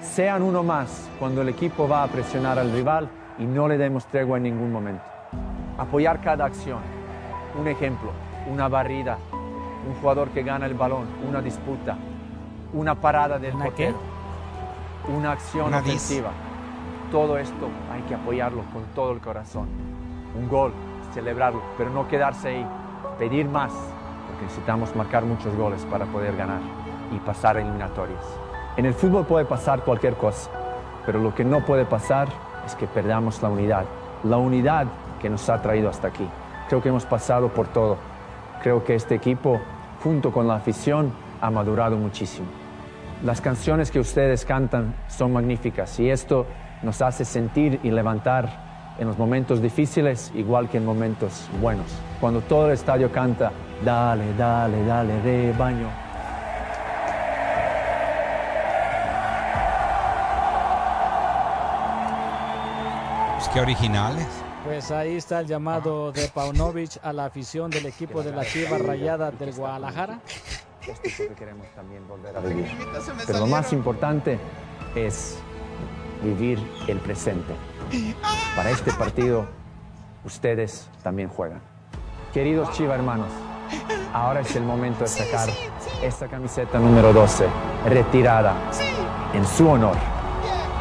Sean 0.04 0.44
uno 0.44 0.62
más 0.62 1.10
cuando 1.18 1.42
el 1.42 1.50
equipo 1.50 1.88
va 1.88 2.04
a 2.04 2.08
presionar 2.08 2.60
al 2.60 2.72
rival 2.72 3.10
y 3.40 3.46
no 3.46 3.68
le 3.68 3.80
demos 3.80 4.06
tregua 4.06 4.38
en 4.38 4.44
ningún 4.44 4.72
momento. 4.72 5.04
Apoyar 5.80 6.22
cada 6.22 6.46
acción. 6.46 6.97
Un 7.58 7.68
ejemplo, 7.68 8.12
una 8.52 8.68
barrida, 8.68 9.18
un 9.88 9.96
jugador 10.02 10.30
que 10.30 10.44
gana 10.44 10.66
el 10.66 10.74
balón, 10.74 11.06
una 11.28 11.42
disputa, 11.42 11.98
una 12.74 12.96
parada 12.96 13.40
del 13.40 13.54
portero, 13.54 13.98
una 15.08 15.32
acción 15.32 15.68
Una 15.68 15.82
dis. 15.82 15.88
ofensiva. 15.96 16.32
Todo 17.12 17.38
esto 17.38 17.70
hay 17.92 18.02
que 18.04 18.16
apoyarlo 18.16 18.64
con 18.74 18.84
todo 18.94 19.12
el 19.14 19.20
corazón. 19.20 19.68
Un 20.38 20.48
gol, 20.50 20.74
celebrarlo, 21.14 21.62
pero 21.78 21.90
no 21.90 22.08
quedarse 22.08 22.50
ahí, 22.50 22.68
pedir 23.18 23.48
más, 23.48 23.72
porque 24.28 24.44
necesitamos 24.44 24.96
marcar 24.96 25.24
muchos 25.24 25.56
goles 25.56 25.84
para 25.86 26.06
poder 26.06 26.36
ganar 26.36 26.60
y 27.12 27.18
pasar 27.20 27.58
a 27.58 27.62
eliminatorias. 27.62 28.24
En 28.76 28.86
el 28.86 28.94
fútbol 28.94 29.26
puede 29.26 29.46
pasar 29.46 29.82
cualquier 29.84 30.16
cosa, 30.16 30.52
pero 31.06 31.20
lo 31.20 31.34
que 31.34 31.44
no 31.46 31.62
puede 31.66 31.86
pasar 31.86 32.28
es 32.66 32.76
que 32.76 32.86
perdamos 32.86 33.42
la 33.42 33.50
unidad, 33.50 33.86
la 34.24 34.38
unidad 34.38 34.86
que 35.22 35.30
nos 35.30 35.50
ha 35.50 35.62
traído 35.62 35.90
hasta 35.90 36.10
aquí. 36.10 36.28
Creo 36.68 36.82
que 36.82 36.90
hemos 36.90 37.06
pasado 37.06 37.50
por 37.50 37.68
todo. 37.68 37.98
Creo 38.62 38.84
que 38.84 38.96
este 38.96 39.16
equipo, 39.16 39.62
junto 40.04 40.32
con 40.32 40.48
la 40.48 40.56
afición, 40.56 41.14
ha 41.42 41.50
madurado 41.50 41.96
muchísimo. 41.96 42.48
Las 43.24 43.42
canciones 43.42 43.90
que 43.90 44.00
ustedes 44.00 44.46
cantan 44.46 44.94
son 45.08 45.34
magníficas 45.34 46.00
y 46.00 46.10
esto 46.10 46.46
nos 46.84 47.02
hace 47.02 47.26
sentir 47.26 47.80
y 47.84 47.92
levantar 47.92 48.68
en 49.00 49.08
los 49.08 49.18
momentos 49.18 49.62
difíciles 49.62 50.32
igual 50.36 50.70
que 50.70 50.78
en 50.78 50.86
momentos 50.86 51.50
buenos. 51.62 51.88
Cuando 52.20 52.42
todo 52.42 52.68
el 52.68 52.74
estadio 52.74 53.12
canta, 53.12 53.52
dale, 53.84 54.34
dale, 54.36 54.84
dale, 54.86 55.22
rebaño. 55.22 55.88
Pues 63.38 63.64
originales. 63.64 64.47
Pues 64.68 64.92
ahí 64.92 65.16
está 65.16 65.40
el 65.40 65.48
llamado 65.48 66.12
de 66.12 66.28
Paunovic 66.28 67.00
a 67.02 67.14
la 67.14 67.24
afición 67.24 67.72
del 67.72 67.86
equipo 67.86 68.22
de 68.22 68.34
la 68.34 68.44
Chivas 68.44 68.82
Rayadas 68.82 69.40
del 69.40 69.54
Guadalajara. 69.54 70.20
Esto 70.86 71.08
es 71.08 71.20
lo 71.20 71.28
que 71.30 71.36
queremos 71.36 71.68
también 71.74 72.06
volver 72.06 72.36
a 72.36 72.42
vivir. 72.42 72.68
Pero 73.26 73.40
lo 73.40 73.48
más 73.48 73.72
importante 73.72 74.38
es 74.94 75.38
vivir 76.22 76.60
el 76.90 77.00
presente. 77.00 77.54
Para 78.58 78.70
este 78.70 78.92
partido, 78.92 79.48
ustedes 80.26 80.90
también 81.02 81.30
juegan. 81.30 81.62
Queridos 82.34 82.70
Chiva 82.72 82.96
hermanos, 82.96 83.30
ahora 84.12 84.42
es 84.42 84.54
el 84.58 84.64
momento 84.64 85.06
de 85.06 85.08
sacar 85.08 85.48
esta 86.04 86.28
camiseta 86.28 86.78
número 86.78 87.14
12, 87.14 87.48
retirada 87.86 88.54
en 89.34 89.48
su 89.48 89.70
honor. 89.70 89.96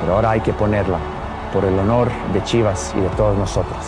Pero 0.01 0.17
ahora 0.17 0.33
hay 0.33 0.41
que 0.41 0.53
ponerla 0.53 0.99
por 1.53 1.65
el 1.65 1.79
honor 1.79 2.11
de 2.33 2.43
Chivas 2.45 2.93
y 2.97 3.01
de 3.01 3.09
todos 3.11 3.37
nosotros. 3.39 3.85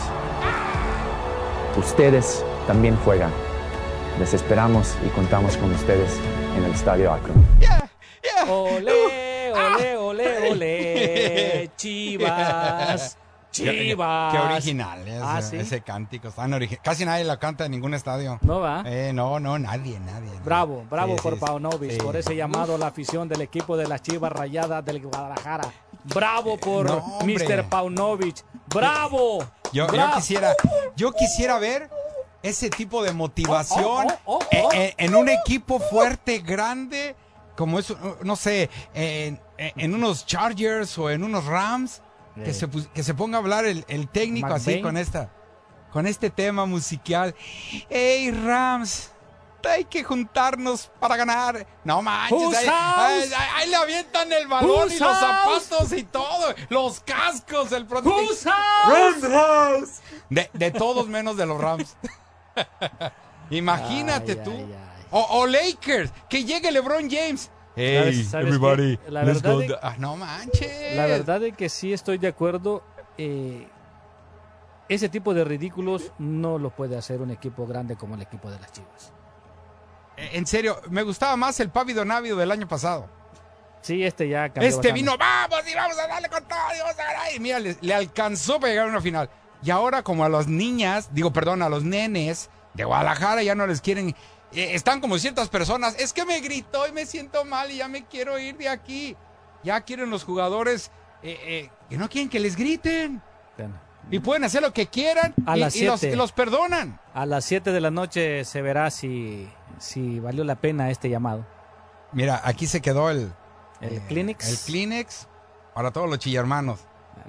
Ustedes 1.76 2.44
también 2.66 2.96
juegan. 3.04 3.30
Les 4.18 4.34
esperamos 4.34 4.96
y 5.06 5.09
contamos 5.11 5.56
con 5.56 5.72
ustedes 5.72 6.18
en 6.56 6.64
el 6.64 6.72
Estadio 6.72 7.12
Akron. 7.12 7.46
Ole, 8.48 9.52
ole, 9.52 9.96
ole, 9.96 10.50
ole, 10.50 11.70
Chivas. 11.76 13.16
Chivas. 13.50 14.32
Qué, 14.32 14.36
qué 14.38 14.54
original 14.54 15.09
es, 15.09 15.22
Ah, 15.22 15.40
¿sí? 15.40 15.56
ese 15.56 15.80
cántico. 15.80 16.30
tan 16.30 16.52
Casi 16.82 17.04
nadie 17.04 17.24
la 17.24 17.38
canta 17.38 17.64
en 17.64 17.70
ningún 17.72 17.94
estadio. 17.94 18.38
No 18.42 18.61
va. 18.61 18.82
Eh, 18.84 19.12
no, 19.14 19.40
no, 19.40 19.59
nadie, 19.59 19.98
nadie. 20.00 20.30
Bravo, 20.44 20.84
bravo 20.90 21.14
Sí, 21.16 21.22
por 21.22 21.34
sí, 21.34 21.40
Paunovic, 21.40 21.92
sí. 21.92 21.98
por 21.98 22.16
ese 22.16 22.36
llamado 22.36 22.74
a 22.74 22.78
la 22.78 22.88
afición 22.88 23.28
del 23.28 23.40
equipo 23.40 23.76
de 23.76 23.86
las 23.88 24.02
Chivas 24.02 24.32
Rayadas 24.32 24.84
del 24.84 25.00
Guadalajara. 25.00 25.64
Bravo 26.14 26.59
por 26.59 26.86
No. 26.86 27.18
Mr. 27.24 27.68
Paunovic. 27.68 28.44
Bravo. 28.66 29.44
Yo, 29.72 29.86
quisiera, 30.14 30.54
yo 30.96 31.12
quisiera 31.12 31.59
ver 31.59 31.90
ese 32.42 32.70
tipo 32.70 33.02
de 33.02 33.12
motivación 33.12 34.06
Oh, 34.24 34.38
oh, 34.38 34.38
oh, 34.38 34.68
oh. 34.68 34.72
eh, 34.72 34.94
en 34.96 35.14
un 35.14 35.28
equipo 35.28 35.78
fuerte, 35.78 36.38
grande, 36.38 37.16
como 37.56 37.78
es, 37.78 37.92
no 38.22 38.36
sé, 38.36 38.70
en, 38.94 39.40
en 39.59 39.94
unos 39.94 40.24
Chargers 40.26 40.96
o 40.98 41.11
en 41.11 41.24
unos 41.24 41.44
Rams, 41.44 42.02
que, 42.44 42.54
se, 42.54 42.68
que 42.94 43.02
se 43.02 43.14
ponga 43.14 43.38
a 43.38 43.40
hablar 43.40 43.64
el, 43.66 43.84
el 43.88 44.09
técnico 44.09 44.46
así 44.48 44.80
con 44.80 44.96
esta, 44.96 45.30
con 45.92 46.06
este 46.06 46.30
tema 46.30 46.66
musical. 46.66 47.34
¡Ey, 47.90 48.30
Rams! 48.30 49.11
Hay 49.68 49.84
que 49.84 50.04
juntarnos 50.04 50.90
para 51.00 51.16
ganar. 51.16 51.66
No 51.84 52.00
manches, 52.02 52.56
ahí, 52.59 52.66
house? 52.66 53.32
ahí- 53.32 53.48
ahí 53.56 53.68
le 53.70 53.76
avientan 53.76 54.32
el 54.32 54.46
balón 54.46 54.90
y 54.90 54.98
los 54.98 55.18
zapatos 55.18 55.92
y 55.92 56.04
todo, 56.04 56.54
los 56.68 57.00
cascos, 57.00 57.72
el. 57.72 57.84
Whose 57.84 58.48
house? 58.48 60.00
De, 60.30 60.48
de 60.52 60.70
todos 60.70 61.09
menos 61.09 61.36
de 61.36 61.46
los 61.46 61.61
Rams. 61.61 61.96
Imagínate 63.50 64.32
Ay, 64.32 64.40
tú. 64.44 64.50
ay, 64.52 64.72
ay. 64.74 65.04
O, 65.11 65.20
o 65.40 65.46
Lakers, 65.46 66.12
que 66.28 66.44
llegue 66.44 66.70
LeBron 66.70 67.09
James. 67.11 67.50
¿Sabes- 67.74 68.28
sabes 68.30 68.59
qué? 68.59 68.98
La 69.09 69.22
let's 69.22 69.40
verdad 69.42 69.52
go 69.54 69.59
de- 69.61 69.78
Ah, 69.82 69.94
no 69.98 70.16
manches. 70.16 70.96
La 70.96 71.06
verdad 71.06 71.42
es 71.44 71.56
que 71.56 71.68
sí 71.68 71.92
estoy 71.92 72.18
de 72.18 72.28
acuerdo. 72.28 72.82
eh, 73.16 73.66
ese 74.88 75.09
tipo 75.11 75.34
de 75.34 75.44
ridículos 75.44 76.12
no 76.18 76.56
lo 76.59 76.70
puede 76.70 76.96
hacer 76.96 77.20
un 77.20 77.30
equipo 77.30 77.66
grande 77.66 77.96
como 77.96 78.14
el 78.14 78.22
equipo 78.22 78.50
de 78.50 78.59
las 78.59 78.72
Chivas. 78.72 79.12
Eh, 80.19 80.31
En 80.35 80.47
serio, 80.47 80.81
me 80.91 81.03
gustaba 81.03 81.37
más 81.37 81.59
el 81.61 81.71
Pávido 81.71 82.05
Návido 82.05 82.37
del 82.37 82.51
año 82.51 82.66
pasado. 82.69 83.09
Sí, 83.81 84.05
este 84.05 84.29
ya 84.29 84.49
cambió 84.49 84.62
Este 84.69 84.77
bastante. 84.79 84.93
vino, 84.93 85.16
vamos 85.16 85.61
y 85.71 85.75
vamos 85.75 85.99
a 85.99 86.07
darle 86.09 86.29
con 86.29 86.43
todo 86.45 86.59
y 86.75 86.79
vamos 86.81 86.95
a 86.99 87.05
ganar. 87.05 87.35
Y 87.35 87.41
mira, 87.41 87.59
le, 87.61 87.77
le 87.81 87.95
alcanzó 87.95 88.59
para 88.61 88.73
llegar 88.73 88.87
a 88.87 88.91
una 88.91 89.01
final. 89.01 89.31
Y 89.62 89.71
ahora 89.71 90.03
como 90.03 90.25
a 90.25 90.29
las 90.29 90.47
niñas, 90.49 91.09
digo, 91.14 91.33
perdón, 91.33 91.62
a 91.62 91.69
los 91.69 91.85
nenes 91.85 92.51
de 92.75 92.85
Guadalajara 92.85 93.43
ya 93.43 93.55
no 93.55 93.66
les 93.66 93.81
quieren... 93.81 94.11
eh, 94.53 94.75
están 94.75 95.01
como 95.01 95.19
ciertas 95.19 95.49
personas, 95.49 95.95
es 95.99 96.12
que 96.12 96.25
me 96.25 96.41
gritó 96.41 96.87
y 96.87 96.93
me 96.93 97.07
siento 97.07 97.45
mal 97.45 97.71
y 97.71 97.77
ya 97.79 97.89
me 97.89 98.05
quiero 98.07 98.39
ir 98.39 98.57
de 98.57 98.69
aquí. 98.69 99.16
Ya 99.64 99.81
quieren 99.81 100.11
los 100.11 100.25
jugadores 100.25 100.91
eh, 101.23 101.39
eh, 101.43 101.71
que 101.89 101.97
no 101.99 102.09
quieren 102.09 102.29
que 102.29 102.41
les 102.41 102.57
griten. 102.57 103.23
Y 104.11 104.21
pueden 104.21 104.45
hacer 104.45 104.62
lo 104.62 104.73
que 104.73 104.87
quieran 104.87 105.35
A 105.47 105.57
y, 105.57 105.61
las 105.61 105.77
y 105.77 105.85
los, 105.85 106.03
los 106.03 106.33
perdonan. 106.33 106.99
A 107.14 107.27
las 107.27 107.45
7 107.45 107.73
de 107.73 107.81
la 107.81 107.91
noche 107.91 108.45
se 108.45 108.62
verá 108.62 108.91
si, 108.91 109.49
si 109.81 110.20
valió 110.20 110.45
la 110.45 110.57
pena 110.57 110.91
este 110.91 111.09
llamado. 111.09 111.47
Mira, 112.12 112.41
aquí 112.45 112.66
se 112.66 112.81
quedó 112.81 113.11
el... 113.11 113.33
El 113.81 113.95
eh, 113.95 114.03
Kleenex. 114.09 114.49
El 114.49 114.59
Kleenex 114.59 115.29
para 115.74 115.93
todos 115.93 116.09
los 116.09 116.18
chillermanos. 116.18 116.81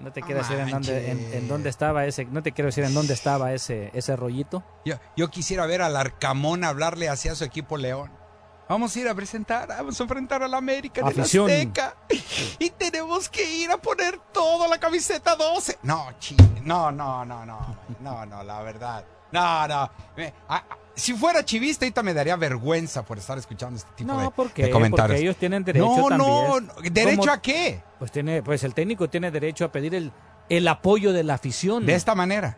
No 0.02 0.12
te 0.12 0.22
quiero 0.22 0.42
decir 0.42 0.58
en 0.58 0.70
dónde, 0.70 1.12
en, 1.12 1.34
en 1.34 1.48
dónde 1.48 1.70
estaba 1.70 2.06
ese, 2.06 2.26
no 2.26 2.42
te 2.42 2.52
quiero 2.52 2.68
decir 2.68 2.84
en 2.84 2.94
dónde 2.94 3.14
estaba 3.14 3.54
ese, 3.54 3.92
ese 3.94 4.16
rollito. 4.16 4.64
Yo, 4.86 4.96
yo 5.16 5.30
quisiera 5.30 5.66
ver 5.66 5.82
al 5.82 5.96
Arcamón 5.96 6.64
hablarle 6.64 7.10
hacia 7.10 7.36
su 7.36 7.44
equipo 7.44 7.78
León. 7.78 8.12
Vamos 8.70 8.96
a 8.96 9.00
ir 9.00 9.08
a 9.08 9.16
presentar, 9.16 9.68
vamos 9.68 10.00
a 10.00 10.04
enfrentar 10.04 10.44
al 10.44 10.54
América 10.54 11.02
el 11.02 11.08
Afición. 11.08 11.50
Azteca. 11.50 11.96
Y 12.60 12.70
tenemos 12.70 13.28
que 13.28 13.44
ir 13.44 13.72
a 13.72 13.78
poner 13.78 14.20
toda 14.32 14.68
la 14.68 14.78
camiseta 14.78 15.36
12. 15.36 15.80
No, 15.84 16.14
chi, 16.20 16.38
no, 16.64 16.92
no, 16.92 17.26
no, 17.26 17.46
no, 17.46 17.78
no, 18.00 18.26
no, 18.26 18.44
la 18.44 18.62
verdad. 18.62 19.06
No, 19.32 19.68
no. 19.68 19.90
Me- 20.18 20.34
ah, 20.48 20.64
si 20.96 21.14
fuera 21.14 21.44
chivista, 21.46 21.86
ahorita 21.86 22.04
me 22.04 22.14
daría 22.14 22.36
vergüenza 22.36 23.04
por 23.04 23.18
estar 23.18 23.38
escuchando 23.38 23.78
este 23.78 23.92
tipo 23.96 24.12
No, 24.12 24.20
de, 24.22 24.32
¿por 24.32 24.52
qué? 24.52 24.64
de 24.64 24.70
comentarios. 24.70 25.08
Porque 25.16 25.22
ellos 25.22 25.38
tienen 25.38 25.64
derecho 25.64 25.86
no, 25.86 26.08
también. 26.10 26.20
No, 26.20 26.60
no, 26.60 26.74
¿derecho 26.92 27.20
¿Cómo? 27.22 27.32
a 27.32 27.42
qué? 27.42 27.82
Pues 28.00 28.12
tiene, 28.12 28.44
pues 28.44 28.64
el 28.64 28.74
técnico 28.74 29.10
tiene 29.10 29.32
derecho 29.32 29.64
a 29.66 29.72
pedir 29.72 29.96
el, 29.96 30.12
el 30.50 30.68
apoyo 30.68 31.14
de 31.14 31.24
la 31.24 31.36
afición. 31.36 31.86
De 31.86 31.96
esta 31.96 32.16
manera. 32.16 32.58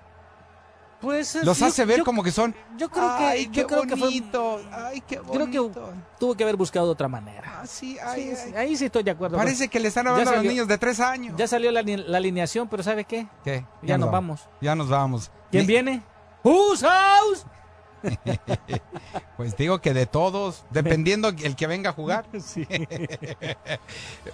Pues 1.02 1.34
Los 1.44 1.58
yo- 1.58 1.66
hace 1.66 1.84
ver 1.84 1.98
yo- 2.00 2.06
como 2.06 2.22
que 2.24 2.32
son. 2.32 2.54
Yo 2.78 2.88
creo 2.90 3.18
que, 3.18 3.24
Ay, 3.24 3.46
yo 3.48 3.52
qué 3.52 3.66
creo 3.66 3.82
que 3.84 3.90
fue- 3.98 4.00
bonito. 4.02 4.62
Ay, 4.72 5.02
qué 5.02 5.18
creo 5.18 5.50
que 5.50 5.58
bonito. 5.60 5.94
tuvo 6.20 6.36
que 6.36 6.44
haber 6.44 6.56
buscado 6.58 6.86
de 6.86 6.92
otra 6.92 7.08
manera. 7.08 7.60
Ah, 7.62 7.66
sí, 7.66 7.98
ay, 8.06 8.36
sí, 8.36 8.42
ay. 8.50 8.54
ahí 8.56 8.76
sí 8.78 8.86
estoy 8.86 9.02
de 9.02 9.10
acuerdo. 9.10 9.36
Parece 9.36 9.68
que 9.68 9.80
le 9.80 9.88
están 9.88 10.06
hablando 10.08 10.30
a 10.30 10.36
los 10.36 10.44
niños 10.44 10.68
de 10.68 10.78
tres 10.78 11.00
años. 11.00 11.34
Ya 11.38 11.48
salió 11.48 11.72
la, 11.72 11.82
la 11.82 12.18
alineación, 12.18 12.68
pero 12.70 12.84
¿sabe 12.84 13.06
qué? 13.06 13.26
¿Qué? 13.44 13.66
Ya 13.82 13.98
nos 13.98 14.12
vamos. 14.12 14.48
Ya 14.62 14.76
nos 14.76 14.90
vamos. 14.90 15.32
¿Quién 15.50 15.64
Ni- 15.64 15.68
viene? 15.68 16.04
Whose 16.44 16.86
house? 16.86 17.46
Pues 19.38 19.58
digo 19.58 19.82
que 19.82 19.94
de 19.94 20.06
todos, 20.06 20.64
dependiendo 20.70 21.30
el 21.30 21.56
que 21.56 21.68
venga 21.68 21.92
a 21.92 21.94
jugar. 21.94 22.26
Sí. 22.40 22.68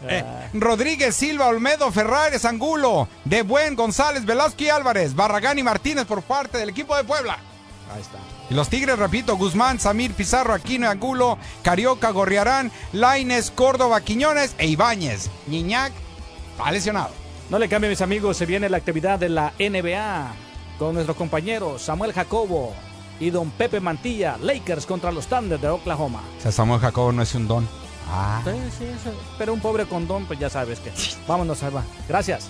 Eh, 0.10 0.24
Rodríguez, 0.54 1.16
Silva, 1.16 1.48
Olmedo, 1.48 1.92
Ferrares, 1.92 2.46
Angulo, 2.46 3.08
De 3.26 3.42
Buen, 3.42 3.76
González, 3.76 4.26
Velasco 4.26 4.64
y 4.64 4.70
Álvarez, 4.70 5.16
Barragán 5.16 5.58
y 5.58 5.64
Martínez 5.64 6.06
por 6.06 6.22
parte 6.22 6.58
del 6.58 6.70
equipo 6.70 6.96
de 6.96 7.04
Puebla. 7.04 7.38
Ahí 7.94 8.02
está. 8.02 8.18
Y 8.50 8.54
los 8.54 8.70
Tigres, 8.70 9.00
repito, 9.00 9.38
Guzmán, 9.38 9.80
Samir, 9.80 10.14
Pizarro, 10.14 10.54
Aquino 10.54 10.86
y 10.86 10.90
Angulo, 10.90 11.38
Carioca, 11.64 12.12
Gorriarán, 12.12 12.72
Laines, 12.94 13.50
Córdoba, 13.50 14.02
Quiñones 14.02 14.56
e 14.58 14.68
Ibáñez. 14.68 15.30
Niñac, 15.48 15.94
ha 16.64 16.72
lesionado. 16.72 17.12
No 17.50 17.60
le 17.60 17.70
cambien, 17.70 17.92
mis 17.92 18.02
amigos, 18.02 18.38
se 18.38 18.46
viene 18.46 18.70
la 18.70 18.78
actividad 18.78 19.20
de 19.20 19.30
la 19.30 19.54
NBA 19.58 20.47
con 20.78 20.94
nuestros 20.94 21.18
compañeros 21.18 21.82
Samuel 21.82 22.14
Jacobo 22.14 22.74
y 23.20 23.30
don 23.30 23.50
Pepe 23.50 23.80
Mantilla, 23.80 24.38
Lakers 24.42 24.86
contra 24.86 25.12
los 25.12 25.28
Thunder 25.28 25.60
de 25.60 25.70
Oklahoma. 25.70 26.22
O 26.38 26.42
sea, 26.42 26.52
Samuel 26.52 26.80
Jacobo 26.80 27.12
no 27.12 27.22
es 27.22 27.34
un 27.36 27.48
don. 27.48 27.68
Ah. 28.10 28.42
Sí, 28.46 28.52
sí, 28.78 28.86
eso. 28.86 29.12
Pero 29.38 29.54
un 29.54 29.60
pobre 29.60 29.86
condón, 29.86 30.26
pues 30.26 30.40
ya 30.40 30.50
sabes 30.50 30.80
que. 30.80 30.92
Vámonos, 31.28 31.62
Alba. 31.64 31.84
Gracias. 32.08 32.50